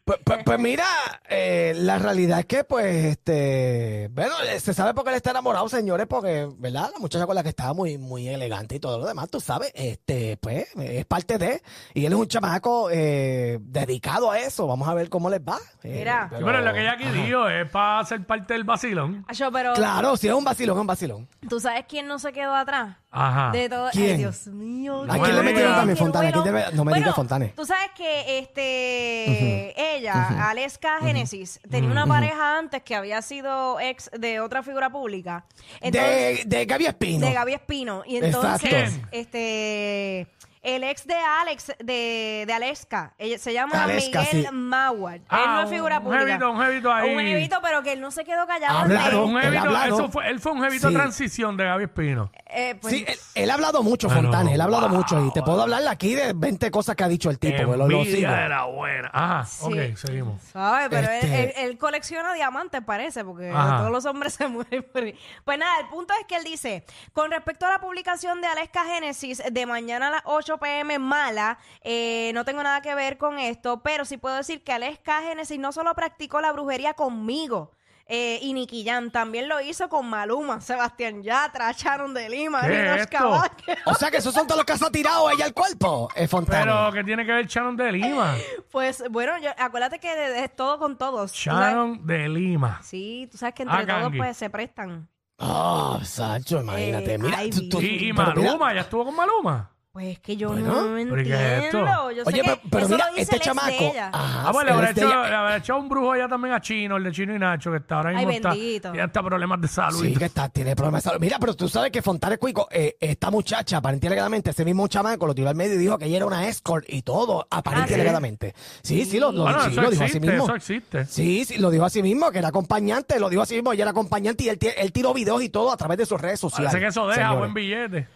Pues, 0.07 0.19
pues- 0.23 0.39
pues 0.45 0.57
mira, 0.57 0.85
eh, 1.29 1.73
la 1.75 1.99
realidad 1.99 2.39
es 2.39 2.45
que, 2.45 2.63
pues, 2.63 2.85
este, 3.05 4.07
bueno, 4.13 4.31
eh, 4.49 4.57
se 4.61 4.73
sabe 4.73 4.93
por 4.93 5.03
qué 5.03 5.09
él 5.09 5.17
está 5.17 5.31
enamorado, 5.31 5.67
señores, 5.67 6.07
porque, 6.07 6.47
¿verdad? 6.57 6.89
La 6.93 6.99
muchacha 6.99 7.25
con 7.25 7.35
la 7.35 7.43
que 7.43 7.49
estaba 7.49 7.73
muy, 7.73 7.97
muy 7.97 8.29
elegante 8.29 8.75
y 8.75 8.79
todo 8.79 8.99
lo 8.99 9.05
demás, 9.05 9.29
tú 9.29 9.41
sabes, 9.41 9.69
este, 9.75 10.37
pues, 10.37 10.67
es 10.77 11.05
parte 11.05 11.37
de, 11.37 11.61
y 11.93 12.05
él 12.05 12.13
es 12.13 12.19
un 12.19 12.27
chamaco 12.27 12.89
eh, 12.89 13.59
dedicado 13.61 14.31
a 14.31 14.39
eso. 14.39 14.65
Vamos 14.65 14.87
a 14.87 14.93
ver 14.93 15.09
cómo 15.09 15.29
les 15.29 15.41
va. 15.41 15.57
Eh, 15.83 15.95
Mira. 15.99 16.29
Sí, 16.31 16.37
pero 16.43 16.61
lo 16.61 16.73
que 16.73 16.79
ella 16.81 16.93
aquí 16.93 17.03
dijo 17.09 17.49
es 17.49 17.69
para 17.69 18.05
ser 18.05 18.25
parte 18.25 18.53
del 18.53 18.63
vacilón. 18.63 19.25
Acho, 19.27 19.51
pero 19.51 19.73
Claro, 19.73 20.15
si 20.15 20.29
es 20.29 20.33
un 20.33 20.45
vacilón, 20.45 20.77
es 20.77 20.81
un 20.81 20.87
vacilón. 20.87 21.27
¿tú 21.49 21.59
sabes 21.59 21.83
quién 21.87 22.07
no 22.07 22.17
se 22.17 22.31
quedó 22.31 22.55
atrás? 22.55 22.95
Ajá. 23.11 23.51
De 23.51 23.67
todo. 23.69 23.89
¿Quién? 23.91 24.11
Ay, 24.11 24.17
Dios 24.17 24.47
mío. 24.47 25.03
¿A 25.09 25.15
qué 25.15 25.21
quién 25.21 25.35
le 25.37 25.43
metieron 25.43 25.75
también 25.75 25.97
qué 25.97 26.03
Fontane? 26.03 26.27
¿A 26.27 26.31
quién 26.31 26.43
bueno. 26.43 26.57
debe- 26.59 26.71
no 26.75 26.83
me 26.85 26.89
Bueno, 26.91 26.95
digas 27.03 27.15
Fontane. 27.15 27.53
Tú 27.55 27.65
sabes 27.65 27.89
que 27.95 28.39
este 28.39 29.96
ella, 29.97 30.49
Aleska 30.49 30.99
Génesis, 31.01 31.59
tenía 31.69 31.89
una 31.89 32.05
pareja 32.05 32.57
antes 32.57 32.83
que 32.83 32.95
había 32.95 33.21
sido 33.21 33.79
ex 33.79 34.09
de 34.17 34.39
otra 34.39 34.63
figura 34.63 34.89
pública. 34.89 35.45
Entonces, 35.81 36.47
de, 36.47 36.57
de 36.57 36.65
Gaby 36.65 36.85
Espino. 36.85 37.27
de 37.27 37.33
Gaby 37.33 37.53
Espino. 37.53 38.03
Y 38.05 38.17
entonces, 38.17 38.71
Exacto. 38.71 39.07
este 39.11 40.27
el 40.75 40.83
ex 40.83 41.07
de 41.07 41.15
Alex, 41.15 41.71
de, 41.79 42.43
de 42.45 42.53
Aleska, 42.53 43.13
ella- 43.17 43.37
se 43.39 43.53
llama 43.53 43.83
Aleska, 43.83 44.19
Miguel 44.21 44.45
sí. 44.45 44.51
Mauer. 44.51 45.15
él 45.15 45.21
Ah, 45.29 45.45
no 45.55 45.61
es 45.63 45.69
figura 45.69 45.97
un 45.99 46.03
pública. 46.03 46.25
jevito, 46.25 46.51
un 46.51 46.61
jevito 46.61 46.91
ahí. 46.93 47.15
Un 47.15 47.21
jevito, 47.21 47.59
pero 47.61 47.83
que 47.83 47.93
él 47.93 48.01
no 48.01 48.11
se 48.11 48.25
quedó 48.25 48.45
callado. 48.45 48.79
Hablaron. 48.79 49.29
Un 49.29 49.37
Él 49.41 49.53
jevito, 49.59 49.83
eso 49.85 50.09
fue, 50.09 50.27
él 50.29 50.39
fue 50.39 50.51
un 50.51 50.61
jevito 50.63 50.89
Sí. 50.89 50.93
transición 50.93 51.55
de 51.57 51.63
Gaby 51.65 51.83
Espino. 51.85 52.31
Eh, 52.47 52.75
pues, 52.81 52.93
Sí, 52.93 53.05
él, 53.07 53.17
él 53.35 53.49
ha 53.49 53.53
hablado 53.53 53.81
mucho, 53.83 54.07
Pero, 54.09 54.21
Fontane, 54.23 54.53
él 54.53 54.61
ha 54.61 54.65
hablado 54.65 54.89
wow. 54.89 54.97
mucho 54.97 55.25
y 55.25 55.31
te 55.31 55.41
puedo 55.41 55.61
hablar 55.61 55.87
aquí 55.87 56.15
de 56.15 56.33
20 56.33 56.69
cosas 56.71 56.95
que 56.95 57.03
ha 57.03 57.07
dicho 57.07 57.29
el 57.29 57.39
tipo. 57.39 57.55
que 57.57 57.63
lo, 57.63 57.75
lo 57.77 57.87
sigo. 57.87 58.01
Envidia 58.01 58.31
de 58.33 58.49
la 58.49 58.63
buena. 58.65 59.09
Ajá, 59.13 59.45
Sí. 59.45 59.65
ok, 59.65 59.95
seguimos. 59.97 60.41
¿Sabes? 60.43 60.89
Pero 60.89 61.07
él- 61.09 61.13
Este- 61.23 61.43
él, 61.43 61.53
él 61.69 61.77
colecciona 61.77 62.33
diamantes, 62.33 62.81
parece, 62.83 63.23
porque 63.23 63.49
Ajá. 63.51 63.77
todos 63.77 63.91
los 63.91 64.05
hombres 64.05 64.33
se 64.33 64.47
mueren 64.47 64.83
por 64.91 65.03
ahí. 65.03 65.17
Pues 65.45 65.57
nada, 65.57 65.79
el 65.79 65.87
punto 65.87 66.13
es 66.19 66.25
que 66.27 66.35
él 66.35 66.43
dice, 66.43 66.83
con 67.13 67.31
respecto 67.31 67.65
a 67.65 67.69
la 67.69 67.79
publicación 67.79 68.41
de 68.41 68.47
Aleska 68.47 68.83
Génesis 68.85 69.41
de 69.49 69.65
mañana 69.65 70.07
a 70.07 70.11
las 70.11 70.21
8 70.25 70.56
pm 70.59 70.99
mala, 70.99 71.57
eh, 71.81 72.31
no 72.33 72.45
tengo 72.45 72.63
nada 72.63 72.81
que 72.81 72.93
ver 72.95 73.17
con 73.17 73.39
esto, 73.39 73.81
pero 73.81 74.05
sí 74.05 74.17
puedo 74.17 74.35
decir 74.35 74.63
que 74.63 74.73
Aleska 74.73 75.21
Génesis 75.21 75.59
no 75.59 75.71
solo 75.71 75.93
practicó 75.95 76.41
la 76.41 76.51
brujería 76.51 76.93
conmigo, 76.93 77.71
eh, 78.09 78.39
y 78.41 78.53
Nicky 78.53 78.85
Jam 78.85 79.11
también 79.11 79.49
lo 79.49 79.59
hizo 79.59 79.89
con 79.89 80.09
Maluma, 80.09 80.61
Sebastián 80.61 81.23
Yatra, 81.23 81.73
Sharon 81.73 82.13
de 82.13 82.29
Lima, 82.29 82.61
¿Qué 82.61 82.67
Rinos 82.69 82.95
es 82.95 83.01
esto? 83.01 83.17
Cavazquez. 83.17 83.77
O 83.85 83.93
sea 83.95 84.09
que 84.09 84.17
esos 84.17 84.33
son 84.33 84.47
todos 84.47 84.59
los 84.59 84.65
que 84.65 84.77
se 84.77 84.85
ha 84.85 84.89
tirado 84.89 85.29
ella 85.29 85.43
al 85.43 85.53
cuerpo, 85.53 86.07
eh, 86.15 86.25
Fontane. 86.25 86.63
Pero, 86.71 86.91
¿qué 86.93 87.03
tiene 87.03 87.25
que 87.25 87.33
ver 87.33 87.47
Sharon 87.47 87.75
de 87.75 87.91
Lima? 87.91 88.37
Pues 88.71 89.03
bueno, 89.11 89.33
yo, 89.39 89.49
acuérdate 89.57 89.99
que 89.99 90.15
de- 90.15 90.29
de- 90.29 90.43
es 90.45 90.55
todo 90.55 90.79
con 90.79 90.97
todos. 90.97 91.33
Sharon 91.33 92.07
de 92.07 92.29
Lima. 92.29 92.79
Sí, 92.81 93.27
tú 93.29 93.37
sabes 93.37 93.55
que 93.55 93.63
entre 93.63 93.77
Ah, 93.79 93.85
todos 93.85 94.01
Kangi. 94.03 94.17
pues 94.19 94.37
se 94.37 94.49
prestan. 94.49 95.09
Ah, 95.37 95.99
Sacho, 96.03 96.61
imagínate. 96.61 97.13
Eh, 97.15 97.17
Mira, 97.17 97.37
ay, 97.39 97.49
tú- 97.49 97.67
tú- 97.67 97.81
Y, 97.81 98.09
y 98.09 98.13
pero 98.13 98.33
mira, 98.35 98.47
Maluma, 98.51 98.73
¿ya 98.73 98.81
estuvo 98.81 99.03
con 99.03 99.15
Maluma? 99.17 99.69
Pues 99.97 100.19
que 100.19 100.37
yo 100.37 100.49
Bueno, 100.49 100.67
no 100.91 101.09
¿pero 101.09 101.21
y 101.21 101.25
qué 101.25 101.33
es 101.33 101.63
esto? 101.65 101.77
entiendo. 101.79 102.11
Yo 102.11 102.23
sé 102.23 102.27
Oye, 102.29 102.37
que 102.37 102.43
pero, 102.43 102.59
pero 102.69 102.85
eso 102.85 102.93
mira, 102.95 103.05
lo 103.09 103.15
dice 103.15 103.21
este 103.23 103.35
el 103.35 103.41
ex 103.41 103.45
de 103.47 103.49
chamaco. 103.49 103.91
ella. 103.91 104.09
Ajá, 104.13 104.43
Ah, 104.47 104.51
pues 104.51 104.65
le 104.65 104.71
el 104.71 104.77
habrá, 104.77 104.89
hecho, 104.91 105.23
le 105.49 105.57
echado 105.57 105.79
un 105.79 105.89
brujo 105.89 106.11
allá 106.11 106.27
también 106.27 106.53
a 106.53 106.61
Chino, 106.61 106.97
el 106.97 107.03
de 107.03 107.11
Chino 107.11 107.35
y 107.35 107.39
Nacho, 107.39 107.71
que 107.71 107.77
está 107.77 107.95
ahora 107.97 108.11
mismo 108.11 108.29
Ay, 108.29 108.35
está, 108.35 108.49
bendito. 108.49 108.91
tiene 108.91 109.03
hasta 109.03 109.23
problemas 109.23 109.59
de 109.61 109.67
salud. 109.67 110.05
y 110.05 110.09
Sí, 110.09 110.15
que 110.19 110.25
está, 110.25 110.49
tiene 110.49 110.75
problemas 110.75 111.03
de 111.03 111.09
salud. 111.09 111.19
Mira, 111.21 111.39
pero 111.39 111.55
tú 111.55 111.67
sabes 111.67 111.89
que 111.89 112.03
Fontane 112.03 112.37
Cuico, 112.37 112.67
eh, 112.69 112.95
esta 112.99 113.31
muchacha, 113.31 113.77
aparentemente 113.77 114.07
alegadamente, 114.13 114.49
ese 114.51 114.63
mismo 114.65 114.87
chamaco 114.87 115.25
lo 115.25 115.33
tiró 115.33 115.49
al 115.49 115.55
medio 115.55 115.73
y 115.73 115.77
dijo 115.79 115.97
que 115.97 116.05
ella 116.05 116.17
era 116.17 116.27
una 116.27 116.47
escort 116.47 116.85
y 116.87 117.01
todo, 117.01 117.47
aparentemente 117.49 117.93
y 117.93 117.95
¿sí? 117.95 118.01
alegadamente. 118.01 118.55
Sí, 118.83 119.05
sí, 119.05 119.19
lo, 119.19 119.31
lo- 119.31 119.41
Bueno, 119.45 119.61
sí, 119.63 119.71
eso 119.71 119.81
lo 119.81 119.89
dijo 119.89 120.03
así 120.03 120.17
existe, 120.17 120.27
mismo. 120.31 120.43
eso 120.45 120.55
existe. 120.55 121.05
Sí, 121.05 121.43
sí, 121.43 121.57
lo 121.57 121.71
dijo 121.71 121.85
así 121.85 122.03
mismo, 122.03 122.29
que 122.29 122.37
era 122.37 122.49
acompañante, 122.49 123.19
lo 123.19 123.31
dijo 123.31 123.41
así 123.41 123.55
mismo, 123.55 123.73
ella 123.73 123.81
era 123.85 123.91
acompañante 123.91 124.43
y 124.43 124.49
él, 124.49 124.59
ti- 124.59 124.67
él 124.77 124.91
tiró 124.91 125.11
videos 125.15 125.41
y 125.41 125.49
todo 125.49 125.71
a 125.71 125.77
través 125.77 125.97
de 125.97 126.05
sus 126.05 126.21
redes 126.21 126.39
sociales. 126.39 126.69
Parece 126.71 126.85
que 126.85 126.89
eso 126.89 127.07
deja 127.07 127.15
señores. 127.21 127.39
buen 127.39 127.53
billete. 127.55 128.07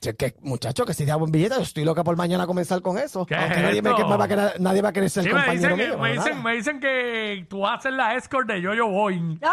Que, 0.00 0.34
muchacho, 0.42 0.84
que 0.84 0.94
si 0.94 1.04
da 1.04 1.16
buen 1.16 1.32
billete, 1.32 1.56
yo 1.56 1.62
estoy 1.62 1.84
loca 1.84 2.04
por 2.04 2.16
mañana 2.16 2.46
comenzar 2.46 2.80
con 2.82 2.98
eso. 2.98 3.26
¿Qué 3.26 3.34
Aunque 3.34 3.56
es 3.56 3.62
nadie, 3.62 3.82
me, 3.82 3.94
que 3.94 4.04
me 4.04 4.16
va 4.16 4.24
a 4.24 4.28
querer, 4.28 4.60
nadie 4.60 4.80
va 4.82 4.90
a 4.90 4.92
querer 4.92 5.10
ser 5.10 5.24
Sí, 5.24 5.28
me 5.30 5.34
compañero 5.34 5.76
dicen, 5.76 5.76
que, 5.76 5.86
mío. 5.86 5.98
me, 5.98 6.10
pero 6.10 6.22
dicen, 6.22 6.42
me 6.42 6.54
dicen 6.54 6.80
que 6.80 7.46
tú 7.50 7.66
haces 7.66 7.92
la 7.92 8.14
escort 8.14 8.46
de 8.48 8.60
Yo-Yo 8.62 8.86
Boing. 8.88 9.40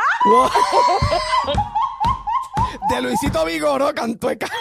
De 2.90 3.02
Luisito 3.02 3.44
Vigoró, 3.46 3.94
Cantueca. 3.96 4.48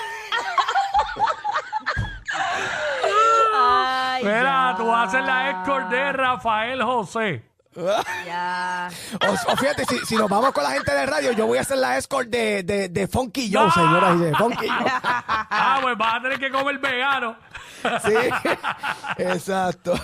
Mira, 4.22 4.70
ya. 4.70 4.74
tú 4.78 4.92
a 4.94 5.08
ser 5.10 5.24
la 5.24 5.50
escort 5.50 5.90
de 5.90 6.12
Rafael 6.12 6.82
José. 6.82 7.44
Ya. 8.26 8.88
O, 9.28 9.52
o 9.52 9.56
fíjate, 9.56 9.84
si, 9.86 9.98
si 10.06 10.16
nos 10.16 10.28
vamos 10.30 10.52
con 10.52 10.62
la 10.64 10.70
gente 10.70 10.92
de 10.92 11.06
radio, 11.06 11.32
yo 11.32 11.46
voy 11.46 11.58
a 11.58 11.62
hacer 11.62 11.78
la 11.78 11.96
escort 11.98 12.28
de, 12.28 12.62
de, 12.62 12.88
de 12.88 13.08
Funky 13.08 13.52
Joe, 13.52 13.70
señoras 13.72 14.14
y 14.14 14.18
señores. 14.18 14.38
Funky 14.38 14.68
Joe. 14.68 14.92
Ah, 15.56 15.78
pues 15.82 15.96
vas 15.96 16.14
a 16.16 16.22
tener 16.22 16.38
que 16.38 16.50
comer 16.50 16.78
vegano. 16.78 17.36
Sí, 18.04 18.14
exacto. 19.18 19.94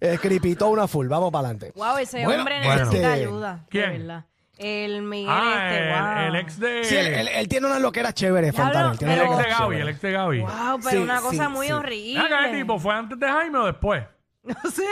El 0.00 0.18
cripito 0.20 0.68
una 0.68 0.88
full. 0.88 1.06
Vamos 1.08 1.30
para 1.30 1.48
adelante. 1.48 1.72
Wow, 1.76 1.96
ese 1.98 2.24
Bueno, 2.24 2.40
hombre 2.40 2.60
necesita 2.60 2.96
Este- 2.96 3.06
ayuda. 3.06 3.64
¿Quién? 3.68 3.92
De 3.92 3.98
verdad. 3.98 4.24
El 4.58 5.02
Miguel 5.02 5.30
Ah, 5.30 5.68
este, 5.70 5.78
el, 5.78 5.88
wow. 6.02 6.18
el 6.28 6.36
ex 6.36 6.60
de. 6.60 6.84
Sí, 6.84 6.96
él, 6.96 7.06
él- 7.14 7.28
él 7.28 7.48
tiene 7.48 7.66
una 7.66 7.78
loquera 7.78 8.12
chévere, 8.12 8.52
Fontana. 8.52 8.94
tiene 8.94 9.14
el 9.14 9.22
ex 9.22 9.36
de 9.38 9.44
Gaby, 9.48 9.76
el 9.76 9.88
ex 9.88 10.00
de 10.02 10.12
Gaby. 10.12 10.40
Wow, 10.40 10.50
pero 10.82 10.90
Sí, 10.90 10.96
una 10.98 11.20
cosa 11.20 11.44
sí, 11.44 11.48
muy 11.50 11.66
sí. 11.68 11.72
horrible. 11.72 12.24
¿qué 12.28 12.58
tipo? 12.58 12.78
¿Fue 12.78 12.94
antes 12.94 13.18
de 13.18 13.26
Jaime 13.28 13.58
o 13.58 13.66
después? 13.66 14.04
No 14.42 14.70
sé. 14.70 14.84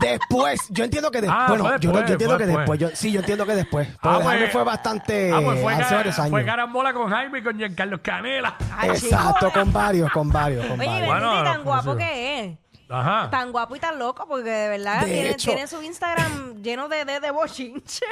Después, 0.00 0.60
yo 0.70 0.84
entiendo 0.84 1.10
que 1.10 1.20
después. 1.22 1.40
Ah, 1.42 1.46
bueno, 1.48 1.64
fue 1.64 1.72
yo, 1.72 1.78
después, 1.92 2.06
yo 2.06 2.12
entiendo 2.12 2.36
fue 2.36 2.44
que 2.44 2.46
después. 2.46 2.78
después. 2.78 2.90
Yo, 2.92 2.96
sí, 2.96 3.12
yo 3.12 3.20
entiendo 3.20 3.46
que 3.46 3.54
después. 3.54 3.88
Ah, 4.02 4.20
Jaime 4.22 4.38
pues- 4.44 4.52
fue 4.52 4.64
bastante. 4.64 5.32
Ah, 5.32 5.40
pues 5.42 5.60
fue, 5.62 5.74
hace 5.74 5.94
varios 5.94 6.18
años. 6.18 6.30
fue 6.30 6.44
carambola 6.44 6.92
con 6.92 7.08
Jaime 7.10 7.38
y 7.38 7.42
con 7.42 7.56
Giancarlo 7.56 8.02
Canela. 8.02 8.56
Ay, 8.76 8.90
Exacto, 8.90 9.46
chico. 9.48 9.60
con 9.60 9.72
varios, 9.72 10.10
con 10.12 10.28
varios, 10.30 10.66
con 10.66 10.78
Oye, 10.80 10.88
varios. 10.88 11.06
Bueno, 11.08 11.42
tan 11.42 11.64
guapo 11.64 11.96
que 11.96 12.40
es. 12.44 12.58
Ajá. 12.90 13.28
Tan 13.30 13.52
guapo 13.52 13.76
y 13.76 13.80
tan 13.80 13.98
loco, 13.98 14.26
porque 14.28 14.48
de 14.50 14.68
verdad 14.68 15.00
De 15.00 15.06
tiene, 15.12 15.30
hecho- 15.30 15.50
tiene 15.50 15.66
su 15.66 15.82
Instagram 15.82 16.54
lleno 16.62 16.88
de, 16.88 17.04
de, 17.04 17.20
de 17.20 17.30
bochinche. 17.30 18.04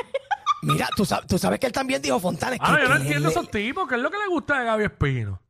Mira, 0.63 0.89
tú 0.97 1.05
sabes, 1.05 1.27
tú 1.27 1.39
sabes 1.39 1.61
que 1.61 1.67
él 1.67 1.73
también 1.73 2.01
dijo 2.03 2.19
Fontana. 2.21 2.57
Ah, 2.61 2.75
que- 2.77 2.83
yo 2.83 2.89
no 2.89 2.95
que 2.97 3.01
entiendo 3.03 3.29
le- 3.29 3.35
esos 3.35 3.51
tipos. 3.51 3.89
¿Qué 3.89 3.95
es 3.97 4.01
lo 4.01 4.11
que 4.11 4.19
le 4.19 4.27
gusta 4.29 4.59
de 4.59 4.65
Gaby 4.65 4.85
Espino? 4.85 5.41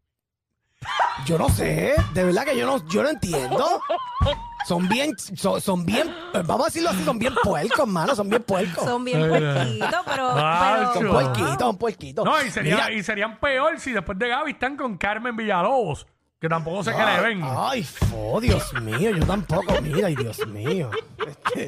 Yo 1.25 1.39
no 1.39 1.49
sé, 1.49 1.95
de 2.13 2.25
verdad 2.25 2.45
que 2.45 2.57
yo 2.57 2.67
no, 2.67 2.87
yo 2.89 3.03
no 3.03 3.09
entiendo. 3.09 3.81
Son 4.67 4.89
bien, 4.89 5.15
son, 5.37 5.61
son 5.61 5.87
bien, 5.87 6.09
eh, 6.35 6.43
vamos 6.45 6.63
a 6.63 6.65
decirlo 6.67 6.91
así, 6.91 7.05
son 7.05 7.19
bien 7.21 7.33
puercos, 7.43 7.87
mano, 7.87 8.17
son 8.17 8.29
bien 8.29 8.43
puercos. 8.43 8.85
Son 8.85 9.05
bien 9.05 9.23
Ay, 9.23 9.29
puerquitos, 9.29 10.01
pero. 10.07 10.93
Son 10.95 11.09
puerquitos, 11.09 11.57
son 11.59 11.79
puerquitos. 11.79 12.25
No, 12.25 12.43
y, 12.43 12.51
sería- 12.51 12.75
Mira, 12.75 12.93
y 12.93 13.03
serían 13.05 13.39
peor 13.39 13.79
si 13.79 13.93
después 13.93 14.19
de 14.19 14.29
Gaby 14.29 14.51
están 14.53 14.77
con 14.77 14.97
Carmen 14.99 15.37
Villalobos, 15.37 16.07
que 16.39 16.51
tampoco 16.51 16.85
sé 16.85 16.93
qué 16.95 17.03
le 17.03 17.21
ven. 17.23 17.41
Ay, 17.43 17.87
oh, 18.15 18.39
Dios 18.41 18.71
mío, 18.83 19.11
yo 19.11 19.25
tampoco. 19.25 19.81
Mira, 19.81 20.09
ay, 20.09 20.17
Dios 20.17 20.47
mío. 20.47 20.91
Este, 21.27 21.67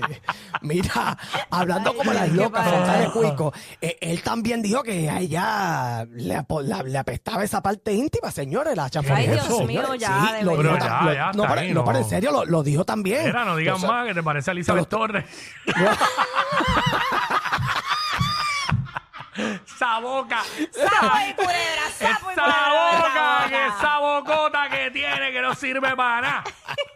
mira, 0.61 1.17
hablando 1.51 1.95
como 1.95 2.13
las 2.13 2.29
¿qué 2.29 2.35
locas? 2.37 2.69
Fontana 2.69 2.99
de 2.99 3.11
Cuico, 3.11 3.53
eh, 3.81 3.97
él 4.01 4.23
también 4.23 4.61
dijo 4.61 4.83
que 4.83 5.09
a 5.09 5.21
ella 5.21 6.05
le, 6.11 6.37
apo- 6.37 6.61
la- 6.63 6.83
le 6.83 6.99
apestaba 6.99 7.45
esa 7.45 7.63
parte 7.63 7.95
íntima, 7.95 8.31
señores, 8.31 8.77
la 8.77 8.91
chafoneta. 8.91 9.33
Dios 9.33 9.45
señores. 9.47 9.67
mío, 9.89 9.95
ya, 9.95 10.33
de 10.35 10.43
lo 10.45 10.57
verdad. 10.59 10.73
dijo 10.75 10.85
tam- 10.85 10.99
Pero 10.99 11.05
lo- 11.05 11.13
ya, 11.13 11.19
ya, 11.19 11.25
no, 11.25 11.31
está 11.45 11.49
pero, 11.49 11.61
ahí, 11.63 11.69
no, 11.69 11.75
no. 11.81 11.85
pero 11.87 11.99
en 11.99 12.05
serio, 12.05 12.31
lo, 12.31 12.45
lo 12.45 12.63
dijo 12.63 12.85
también. 12.85 13.25
Mira, 13.25 13.45
no 13.47 13.57
digan 13.57 13.75
O 13.77 13.79
sea, 13.79 13.89
más 13.91 14.07
que 14.07 14.15
te 14.15 14.23
parece 14.23 14.51
a 14.51 14.53
Elizabeth 14.53 14.89
Torres. 14.89 15.25
esa 19.67 19.99
boca. 20.01 20.43
¡Sapo 20.73 21.17
y 21.29 21.35
culebra! 21.35 21.83
¡Sapo 21.99 22.31
y 22.31 22.33
Esa 22.33 22.43
culebra! 22.43 22.99
boca, 22.99 23.47
que 23.49 23.67
esa 23.67 23.99
bocota 23.99 24.69
que 24.69 24.91
tiene 24.91 25.33
que 25.33 25.41
no 25.41 25.55
sirve 25.55 25.95
para 25.97 26.21
nada. 26.21 26.45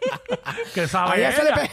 que 0.73 0.87
sabe 0.87 1.25
Ahí 1.25 1.33
se 1.33 1.43
le, 1.43 1.49
ella. 1.49 1.55
pe- 1.61 1.71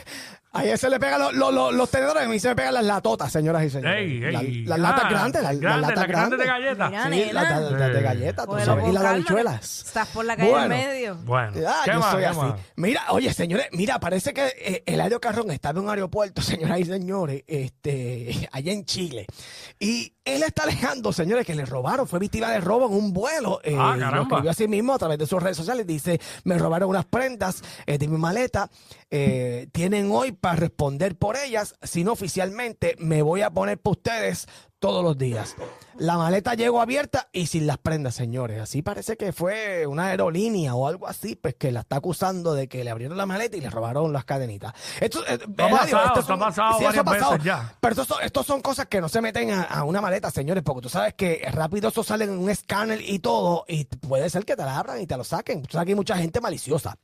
ahí 0.53 0.77
se 0.77 0.91
le 0.91 0.99
pegan 1.01 1.21
los, 1.21 1.33
los, 1.35 1.53
los, 1.55 1.75
los 1.75 1.91
tenedores, 1.91 2.25
a 2.25 2.29
mí 2.29 2.39
se 2.39 2.49
me 2.49 2.57
pegan 2.57 2.75
las 2.75 2.85
latotas, 2.85 3.31
señoras 3.33 3.65
y 3.65 3.71
señores. 3.71 3.99
Ey, 3.99 4.25
ey. 4.25 4.65
La- 4.65 4.77
las 4.77 4.79
latas 4.81 5.05
Ah, 5.05 5.09
grandes, 5.11 5.43
las, 5.43 5.53
las 5.55 5.61
grandes, 5.61 5.81
latas 5.89 5.97
las 5.99 6.09
grandes 6.09 6.39
de 6.39 6.47
galletas. 6.47 6.91
Mira, 6.91 7.05
Sí, 7.05 7.11
nena. 7.11 7.33
las 7.33 7.63
las- 7.63 7.73
las 7.73 7.93
de 7.95 8.03
galletas, 8.03 8.45
tú 8.45 8.51
Cógelo 8.53 8.67
sabes, 8.67 8.83
con 8.83 8.91
y 8.91 8.95
las 8.95 9.03
calma, 9.03 9.15
habichuelas. 9.17 9.83
Estás 9.87 10.09
por 10.09 10.25
la 10.25 10.37
calle 10.37 10.51
Bueno. 10.51 10.65
en 10.65 10.69
medio. 10.87 11.15
Bueno, 11.25 11.53
Ah, 11.69 11.83
¿qué 11.85 11.93
yo 11.93 11.99
más, 12.01 12.11
soy 12.11 12.21
qué 12.21 12.27
así. 12.27 12.39
más? 12.41 12.61
Mira, 12.77 13.03
oye, 13.11 13.33
señores, 13.33 13.67
mira, 13.73 14.01
parece 14.01 14.33
que 14.35 14.47
eh, 14.59 14.83
Eladio 14.87 15.21
Carrón 15.21 15.51
está 15.51 15.71
en 15.71 15.79
un 15.79 15.89
aeropuerto, 15.91 16.43
señoras 16.43 16.81
y 16.81 16.85
señores, 16.85 17.45
este, 17.47 18.49
allá 18.53 18.73
en 18.73 18.85
Chile. 18.85 19.27
Y 19.79 20.13
él 20.25 20.43
está 20.43 20.65
alegando, 20.65 21.13
señores, 21.13 21.47
que 21.47 21.55
le 21.55 21.65
robaron, 21.65 22.07
fue 22.07 22.19
víctima 22.19 22.51
de 22.51 22.61
robo 22.61 22.87
en 22.87 22.93
un 22.95 23.13
vuelo. 23.13 23.61
Eh, 23.65 23.75
Ah, 23.79 23.95
y 23.97 24.01
caramba. 24.01 24.17
Lo 24.17 24.23
escribió 24.23 24.51
así 24.51 24.69
mismo 24.69 24.95
a 24.95 24.99
través 24.99 25.19
de 25.19 25.27
sus 25.27 25.43
redes 25.43 25.57
sociales. 25.57 25.87
Dice, 25.87 26.21
me 26.45 26.59
robaron 26.59 26.89
unas 26.91 27.05
prendas 27.07 27.63
eh, 27.87 27.99
de 27.99 28.09
mi 28.09 28.19
maleta. 28.19 28.69
eh, 29.13 29.67
tienen 29.73 30.09
hoy 30.13 30.31
para 30.41 30.57
responder 30.57 31.17
por 31.17 31.37
ellas. 31.37 31.75
Si 31.83 32.05
no, 32.05 32.13
oficialmente 32.13 32.97
me 32.99 33.23
voy 33.23 33.43
a 33.43 33.51
poner 33.51 33.79
para 33.79 33.93
ustedes 33.93 34.47
todos 34.81 35.05
los 35.05 35.17
días. 35.17 35.55
La 35.99 36.17
maleta 36.17 36.55
llegó 36.55 36.81
abierta 36.81 37.29
y 37.33 37.47
sin 37.47 37.67
las 37.67 37.77
prendas, 37.77 38.15
señores. 38.15 38.61
Así 38.61 38.81
parece 38.81 39.19
que 39.19 39.33
fue 39.33 39.87
una 39.87 40.07
aerolínea 40.07 40.75
o 40.75 40.89
algo 40.89 41.07
así, 41.07 41.37
pues 41.37 41.55
que 41.57 41.71
la 41.71 41.81
está 41.81 41.97
acusando 41.97 42.55
de 42.55 42.67
que 42.67 42.83
le 42.83 42.91
abrieron 42.91 43.19
la 43.19 43.27
maleta 43.27 43.59
y 43.59 43.61
le 43.61 43.69
robaron 43.69 44.11
las 44.13 44.25
cadenitas. 44.25 44.73
Esto, 44.99 45.23
eh, 45.29 45.39
ha 45.59 45.69
pasado, 45.69 46.19
esto 46.19 46.33
ha 46.33 46.39
pasado 46.39 46.79
sí, 46.79 46.85
eso 46.87 47.05
veces 47.05 47.45
ya. 47.45 47.77
Pero 47.79 48.03
estos 48.23 48.47
son 48.47 48.63
cosas 48.63 48.87
que 48.87 49.03
no 49.03 49.11
se 49.11 49.21
meten 49.21 49.51
a, 49.51 49.65
a 49.65 49.85
una 49.85 50.01
maleta, 50.01 50.31
señores, 50.31 50.63
porque 50.65 50.81
tú 50.81 50.89
sabes 50.89 51.13
que 51.13 51.47
rápido 51.53 51.91
eso 51.91 52.03
sale 52.03 52.25
en 52.25 52.31
un 52.31 52.49
escáner 52.49 53.03
y 53.03 53.19
todo, 53.19 53.67
y 53.69 53.85
puede 53.85 54.31
ser 54.31 54.47
que 54.47 54.57
te 54.57 54.65
la 54.65 54.79
abran 54.79 55.01
y 55.01 55.07
te 55.07 55.19
lo 55.19 55.25
saquen. 55.25 55.63
Tú 55.63 55.73
sabes 55.73 55.85
que 55.85 55.93
hay 55.93 55.97
mucha 55.97 56.17
gente 56.17 56.41
maliciosa. 56.41 56.97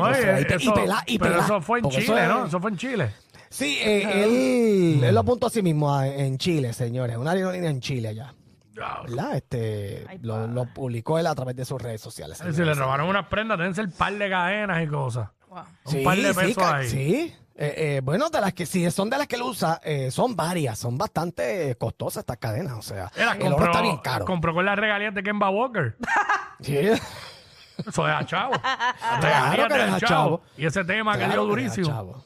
Oye, 0.00 0.10
O 0.10 0.14
sea, 0.14 0.40
y 0.40 0.44
eso, 0.44 0.74
y 1.06 1.18
pero 1.18 1.40
eso 1.40 1.60
fue 1.60 1.78
en 1.78 1.82
Porque 1.84 1.98
Chile, 2.02 2.14
eso 2.14 2.18
es- 2.22 2.28
¿no? 2.28 2.46
Eso 2.46 2.60
fue 2.60 2.70
en 2.70 2.76
Chile. 2.76 3.10
Sí, 3.50 3.78
eh, 3.82 4.24
él, 4.24 5.04
él 5.04 5.14
lo 5.14 5.20
apuntó 5.20 5.46
a 5.48 5.50
sí 5.50 5.62
mismo 5.62 5.94
a- 5.94 6.06
en 6.08 6.38
Chile, 6.38 6.72
señores. 6.72 7.16
Una 7.18 7.32
aerolínea 7.32 7.70
en 7.70 7.80
Chile 7.80 8.08
allá. 8.08 8.34
¿Verdad? 8.74 9.36
Este, 9.36 10.04
Ay, 10.08 10.18
lo, 10.22 10.46
lo 10.46 10.64
publicó 10.72 11.18
él 11.18 11.26
a 11.26 11.34
través 11.34 11.54
de 11.54 11.64
sus 11.66 11.80
redes 11.80 12.00
sociales. 12.00 12.38
Si 12.38 12.44
le 12.44 12.52
señores. 12.54 12.78
robaron 12.78 13.08
unas 13.08 13.26
prendas, 13.26 13.58
deben 13.58 13.74
ser 13.74 13.90
par 13.90 14.14
de 14.14 14.30
cadenas 14.30 14.82
y 14.82 14.86
cosas. 14.86 15.28
Wow. 15.48 15.58
Un 15.84 15.92
Sí, 15.92 15.98
par 16.02 16.16
de 16.16 16.32
sí, 16.32 16.40
pesos 16.40 16.56
ca- 16.56 16.76
ahí. 16.76 16.88
Sí. 16.88 17.34
Eh, 17.54 17.74
eh, 17.76 18.00
bueno, 18.02 18.30
de 18.30 18.40
las 18.40 18.54
que 18.54 18.64
si 18.64 18.90
son 18.90 19.10
de 19.10 19.18
las 19.18 19.26
que 19.26 19.36
él 19.36 19.42
usa, 19.42 19.78
eh, 19.84 20.10
son 20.10 20.34
varias, 20.34 20.78
son 20.78 20.96
bastante 20.96 21.76
costosas 21.78 22.22
estas 22.22 22.38
cadenas, 22.38 22.72
o 22.78 22.82
sea, 22.82 23.12
Él 23.14 23.26
las 23.26 23.36
el 23.36 23.42
oro 23.42 23.50
compró, 23.56 23.66
está 23.72 23.82
bien 23.82 23.96
caro. 23.98 24.24
compró 24.24 24.54
con 24.54 24.64
las 24.64 24.78
regalías 24.78 25.14
de 25.14 25.22
Kemba 25.22 25.50
Walker. 25.50 25.96
Sí. 26.62 26.78
Eso 27.86 28.04
deja 28.06 28.26
chavo. 28.26 28.52
Claro 29.20 29.68
que 29.68 29.74
deja 29.74 30.00
chavo. 30.00 30.42
Y 30.56 30.66
ese 30.66 30.84
tema 30.84 31.12
que 31.12 31.24
Claro 31.24 31.32
dio 31.46 31.54
que 31.54 31.60
deja 31.62 31.70
durísimo. 31.74 31.86
chavo. 31.96 32.24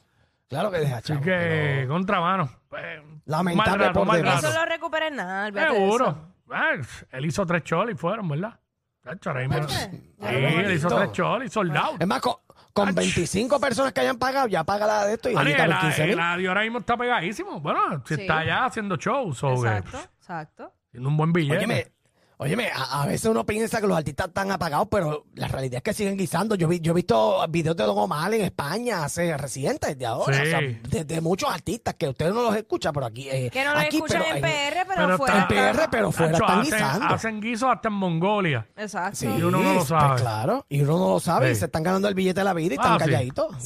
Claro 0.49 0.71
que 0.71 0.79
deja 0.79 0.97
Así 0.99 1.09
chavo. 1.09 1.21
que, 1.23 1.31
pero- 1.31 1.89
contramano. 1.89 2.51
Pues, 2.69 2.83
Lamentable 3.25 3.71
mal 3.71 3.81
rato, 3.81 3.99
por 3.99 4.07
mal 4.07 4.17
demás. 4.19 4.35
rato. 4.37 4.49
Eso 4.49 4.59
lo 4.61 4.67
recupera 4.67 5.09
en 5.09 5.17
nada. 5.17 5.69
Seguro. 5.73 6.19
Ah, 6.53 6.71
él 7.11 7.27
hizo 7.27 7.45
tres 7.45 7.65
cholis 7.65 7.95
y 7.97 7.99
fueron, 7.99 8.29
¿verdad? 8.29 8.59
Tacho, 9.03 9.31
ahora 9.31 9.49
mismo- 9.49 9.69
Sí, 9.69 10.15
Ya 10.21 10.31
él 10.31 10.73
hizo 10.73 10.89
tres 10.89 11.13
cholis, 11.13 11.53
soldado. 11.53 11.97
Es 11.99 12.07
más, 12.07 12.21
con, 12.21 12.35
con 12.73 12.95
25 12.95 13.59
personas 13.59 13.93
que 13.93 14.01
hayan 14.01 14.19
pagado, 14.19 14.47
ya 14.47 14.63
paga 14.63 14.87
la 14.87 15.07
de 15.07 15.15
esto 15.15 15.29
y 15.29 15.33
ahí 15.33 15.39
Ariel, 15.39 15.53
está 15.61 15.67
los 15.67 15.77
el, 15.77 15.81
15 15.89 16.03
el 16.05 16.09
mil. 16.11 16.21
audio 16.21 16.51
ahora 16.51 16.61
mismo 16.63 16.79
está 16.79 16.97
pegadísimo. 16.97 17.61
Bueno, 17.61 17.81
si 18.07 18.15
Sí. 18.15 18.21
está 18.23 18.39
allá 18.39 18.65
haciendo 18.67 18.97
shows, 18.97 19.43
o 19.43 19.49
que, 19.63 19.69
Exacto, 19.69 19.99
exacto. 20.19 20.73
haciendo 20.89 21.09
un 21.09 21.17
buen 21.17 21.33
billete. 21.33 21.57
Óyeme, 21.59 21.93
óyeme, 22.39 22.69
a, 22.75 23.03
a 23.03 23.07
veces 23.07 23.27
uno 23.31 23.45
piensa 23.47 23.81
que 23.81 23.87
los 23.87 23.97
artistas 23.97 24.29
están 24.29 24.51
apagados, 24.53 24.89
pero 24.91 25.25
la 25.35 25.49
realidad 25.49 25.77
es 25.79 25.83
que 25.83 25.93
siguen 25.95 26.17
guisando. 26.17 26.55
Yo, 26.55 26.69
vi, 26.69 26.81
yo 26.81 26.93
he 26.93 26.95
visto 26.95 27.45
videos 27.49 27.77
de 27.77 27.85
Don 27.85 27.99
Omar 27.99 28.33
en 28.35 28.43
España 28.43 29.05
hace 29.05 29.37
recientes, 29.37 29.97
de 29.99 30.07
ahora, 30.07 30.37
Sí. 30.37 30.43
o 30.43 30.47
sea, 30.47 30.61
de, 30.61 31.05
de 31.05 31.21
muchos 31.21 31.51
artistas 31.53 31.95
que 31.95 32.09
ustedes 32.09 32.33
no 32.35 32.43
los 32.43 32.57
escuchan, 32.57 32.93
pero 32.93 33.07
aquí. 33.07 33.29
eh, 33.31 33.51
Que 33.51 33.65
no 33.65 33.73
lo 33.73 33.79
aquí, 33.81 33.97
escuchan 33.97 34.23
pero 34.23 34.37
en 34.37 34.43
PR, 34.43 34.87
pero, 34.87 35.07
pero 35.07 35.17
fuera. 35.19 35.39
En 35.39 35.49
PR, 35.49 35.89
pero 35.91 36.13
fuera 36.13 36.33
Tacho, 36.33 36.45
están 36.45 36.61
hacen, 36.61 36.73
guisando. 36.79 37.15
hacen 37.15 37.41
guisos 37.41 37.69
hasta 37.71 37.89
en 37.89 37.95
Mongolia. 37.95 38.67
Exacto. 38.77 39.17
Sí, 39.17 39.27
Y 39.27 39.43
uno 39.43 39.59
no 39.63 39.69
lo 39.73 39.75
pues 39.77 39.89
sabe. 39.89 40.21
claro, 40.21 40.67
y 40.69 40.83
uno 40.83 40.99
no 40.99 41.09
lo 41.15 41.21
sabe 41.21 41.51
y 41.53 41.55
se 41.55 41.65
están 41.67 41.83
ganando 41.83 42.09
el 42.09 42.15
billete 42.15 42.41
de 42.41 42.45
la 42.45 42.53
vida 42.55 42.75
y 42.75 42.77
están 42.77 42.93
Ah, 42.95 42.99
calladitos. 42.99 43.57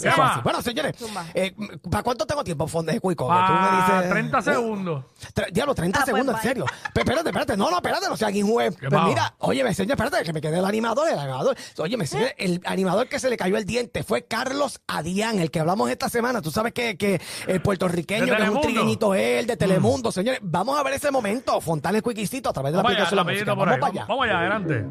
Bueno, 0.42 0.62
señores, 0.62 0.94
eh, 1.34 1.54
¿para 1.90 2.02
cuánto 2.02 2.26
tengo 2.26 2.44
tiempo, 2.44 2.66
Fonde 2.66 2.92
de 2.92 3.00
Cuico? 3.00 3.26
Que 3.28 3.34
tú 3.34 3.38
me 3.52 3.58
Ah, 3.60 3.94
dices- 3.98 4.10
30 4.10 4.42
segundos. 4.42 5.04
Tre- 5.34 5.50
Diablo, 5.52 5.74
30 5.74 5.98
Ah, 5.98 6.02
pues, 6.04 6.14
segundos, 6.14 6.36
en 6.36 6.42
serio. 6.42 6.64
Pero 6.94 7.04
espérate, 7.04 7.28
espérate. 7.28 7.56
No, 7.56 7.70
no, 7.70 7.76
espérate, 7.76 8.08
no 8.08 8.16
sea 8.16 8.28
aquí 8.28 8.42
juez. 8.68 8.76
¿Qué 8.76 8.88
Pues 8.88 9.00
pasó? 9.00 9.08
mira, 9.08 9.34
oye, 9.38 9.64
me 9.64 9.74
señor, 9.74 9.92
espérate, 9.98 10.24
que 10.24 10.32
me 10.32 10.40
quedé 10.40 10.58
el 10.58 10.64
animador, 10.64 11.08
el 11.08 11.18
animador. 11.18 11.56
Oye, 11.78 11.96
me 11.96 12.06
señor, 12.06 12.30
el 12.36 12.60
animador 12.64 13.08
que 13.08 13.18
se 13.18 13.30
le 13.30 13.36
cayó 13.36 13.56
el 13.56 13.64
diente 13.64 14.02
fue 14.02 14.24
Carlos 14.26 14.80
Adián, 14.86 15.38
el 15.38 15.50
que 15.50 15.60
hablamos 15.60 15.90
esta 15.90 16.08
semana. 16.08 16.40
Tú 16.42 16.50
sabes 16.50 16.72
que, 16.72 16.96
que 16.96 17.20
el 17.46 17.60
puertorriqueño, 17.62 18.36
que 18.36 18.42
es 18.42 18.48
un. 18.48 18.58
Mm. 18.58 18.60
trigueñito 18.60 19.14
él, 19.14 19.46
de 19.46 19.56
Telemundo. 19.56 20.12
Señores, 20.12 20.40
vamos 20.42 20.78
a 20.78 20.82
ver 20.82 20.94
ese 20.94 21.10
momento. 21.10 21.60
Fontana 21.60 22.00
Quiquisito 22.00 22.50
a 22.50 22.52
través 22.52 22.72
de 22.72 22.76
la 22.76 22.82
Vamos 22.82 22.96
allá, 22.96 23.04
aplicación 23.04 23.38
de 23.38 23.44
la 23.46 23.54
Vamos 23.54 23.78
para 23.78 23.86
allá. 23.86 24.06
Vamos 24.06 24.24
allá, 24.24 24.38
adelante. 24.40 24.84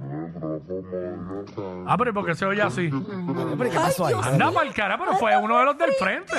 Ah, 1.87 1.95
pero 1.97 2.11
¿y 2.11 2.13
por 2.13 2.25
qué 2.25 2.35
se 2.35 2.45
oye 2.45 2.61
así? 2.61 2.89
Pero, 2.89 3.69
¿Qué 3.69 3.75
pasó 3.75 4.05
ahí? 4.05 4.15
Anda 4.21 4.51
para 4.51 4.67
el 4.67 4.73
cara, 4.73 4.97
pero 4.97 5.17
fue 5.17 5.35
uno 5.37 5.57
de 5.59 5.65
los 5.65 5.77
del 5.77 5.91
frente. 5.93 6.33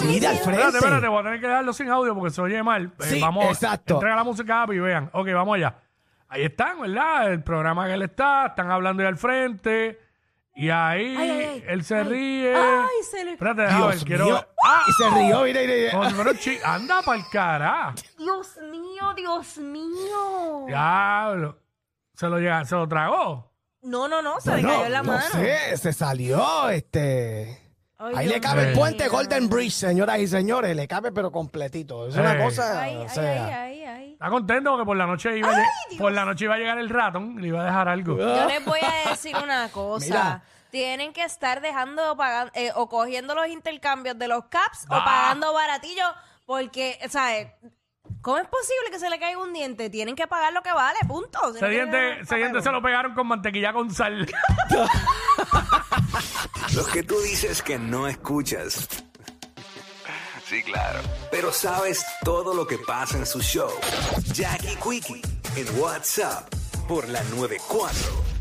Sí, 0.00 0.20
de 0.20 0.26
al 0.26 0.36
frente. 0.38 0.62
Espérate, 0.62 0.78
espérate, 0.78 1.08
voy 1.08 1.20
a 1.20 1.22
tener 1.22 1.40
que 1.40 1.46
dejarlo 1.46 1.72
sin 1.72 1.88
audio 1.88 2.14
porque 2.14 2.30
se 2.30 2.40
oye 2.40 2.62
mal. 2.62 2.92
Eh, 3.00 3.04
Sí, 3.04 3.20
vamos, 3.20 3.44
exacto. 3.46 3.94
Entrega 3.94 4.16
la 4.16 4.24
música 4.24 4.64
y 4.72 4.78
vean. 4.78 5.10
Ok, 5.12 5.28
vamos 5.34 5.56
allá. 5.56 5.76
Ahí 6.34 6.44
están, 6.44 6.80
¿verdad? 6.80 7.32
El 7.32 7.42
programa 7.44 7.86
que 7.86 7.94
él 7.94 8.02
está, 8.02 8.46
están 8.46 8.70
hablando 8.70 9.02
ahí 9.02 9.08
al 9.08 9.16
frente. 9.16 10.00
Y 10.56 10.68
ahí 10.70 11.16
Ay, 11.16 11.30
ay, 11.30 11.30
ay. 11.46 11.64
él 11.68 11.84
se 11.84 11.96
Ay. 11.96 12.04
ríe. 12.04 12.54
Ay, 12.56 12.88
se 13.10 13.24
le- 13.24 13.32
Espérate, 13.32 13.62
déjame 13.62 13.86
ver, 13.86 13.92
Dios 13.94 14.04
quiero 14.04 14.24
mío. 14.26 14.34
ver. 14.34 14.48
¡Ah! 14.64 14.82
Y 14.86 14.92
se 14.92 15.10
rió, 15.10 15.42
mira, 15.42 15.60
mira, 15.60 15.72
mira. 15.74 15.90
Como 15.92 16.08
si 16.08 16.14
fuera 16.14 16.30
un 16.30 16.36
chi- 16.38 16.58
Anda 16.64 17.02
para 17.02 17.18
el 17.18 17.24
cara. 17.32 17.94
Dios 18.18 18.58
mío, 18.70 19.14
Dios 19.16 19.58
mío. 19.58 20.64
Diablo. 20.66 21.58
Se 22.14 22.28
lo, 22.28 22.38
llega, 22.38 22.64
se 22.64 22.74
lo 22.76 22.86
tragó. 22.88 23.52
No, 23.82 24.08
no, 24.08 24.22
no, 24.22 24.40
se 24.40 24.50
Bueno, 24.50 24.68
le 24.68 24.74
cayó 24.74 24.86
en 24.86 24.92
la 24.92 25.02
no 25.02 25.12
mano. 25.12 25.22
sé, 25.32 25.76
se 25.76 25.92
salió, 25.92 26.68
este... 26.70 27.60
Ay, 27.98 28.14
Ahí 28.16 28.26
le 28.26 28.34
Dios 28.38 28.46
cabe 28.46 28.62
el 28.62 28.68
mío. 28.68 28.76
puente 28.78 29.08
Golden 29.08 29.48
Bridge, 29.48 29.72
señoras 29.72 30.18
y 30.18 30.26
señores. 30.26 30.74
Le 30.76 30.86
cabe, 30.88 31.10
pero 31.12 31.30
completito. 31.32 32.08
Es 32.08 32.16
una 32.16 32.34
Eh. 32.34 32.44
cosa. 32.44 32.80
Ay, 32.82 32.96
o 32.96 33.02
ay, 33.02 33.08
sea, 33.08 33.22
ay, 33.46 33.52
ay, 33.52 33.83
ay. 33.83 33.83
Está 34.24 34.30
contento 34.30 34.70
porque 34.70 34.86
por 34.86 34.96
la 34.96 35.06
noche 35.06 35.36
iba, 35.36 35.50
a 35.50 35.52
lle- 35.52 35.98
por 35.98 36.10
la 36.10 36.24
noche 36.24 36.46
iba 36.46 36.54
a 36.54 36.58
llegar 36.58 36.78
el 36.78 36.88
ratón 36.88 37.34
y 37.38 37.42
le 37.42 37.48
iba 37.48 37.60
a 37.60 37.64
dejar 37.66 37.88
algo. 37.90 38.16
Yo 38.16 38.46
les 38.46 38.64
voy 38.64 38.80
a 38.80 39.10
decir 39.10 39.36
una 39.36 39.68
cosa. 39.70 40.06
Mira. 40.06 40.42
Tienen 40.70 41.12
que 41.12 41.22
estar 41.24 41.60
dejando 41.60 42.16
pagan- 42.16 42.50
eh, 42.54 42.72
o 42.74 42.88
cogiendo 42.88 43.34
los 43.34 43.46
intercambios 43.48 44.18
de 44.18 44.26
los 44.28 44.46
caps 44.46 44.86
o 44.88 44.94
Ah. 44.94 45.04
pagando 45.04 45.52
baratillo 45.52 46.04
porque, 46.46 46.98
¿sabes? 47.10 47.48
¿Cómo 48.22 48.38
es 48.38 48.46
posible 48.48 48.90
que 48.90 48.98
se 48.98 49.10
le 49.10 49.18
caiga 49.18 49.38
un 49.42 49.52
diente? 49.52 49.90
Tienen 49.90 50.16
que 50.16 50.26
pagar 50.26 50.54
lo 50.54 50.62
que 50.62 50.72
vale, 50.72 50.98
punto. 51.06 51.38
Ese 51.50 51.58
Tienen 51.58 51.70
que 51.70 51.76
diente, 51.76 51.96
dejar 51.98 52.22
ese 52.22 52.36
diente 52.36 52.52
papel. 52.54 52.62
se 52.64 52.72
lo 52.72 52.80
pegaron 52.82 53.12
con 53.14 53.26
mantequilla 53.26 53.74
con 53.74 53.90
sal. 53.92 54.26
Los 56.74 56.88
que 56.88 57.02
tú 57.02 57.20
dices 57.20 57.62
que 57.62 57.78
no 57.78 58.08
escuchas. 58.08 59.03
Sí, 60.48 60.62
claro. 60.62 61.00
Pero 61.30 61.52
sabes 61.52 62.04
todo 62.22 62.54
lo 62.54 62.66
que 62.66 62.78
pasa 62.78 63.16
en 63.16 63.26
su 63.26 63.40
show. 63.40 63.70
Jackie 64.32 64.76
Quickie 64.76 65.22
en 65.56 65.80
WhatsApp 65.80 66.48
por 66.86 67.08
la 67.08 67.22
94. 67.24 68.33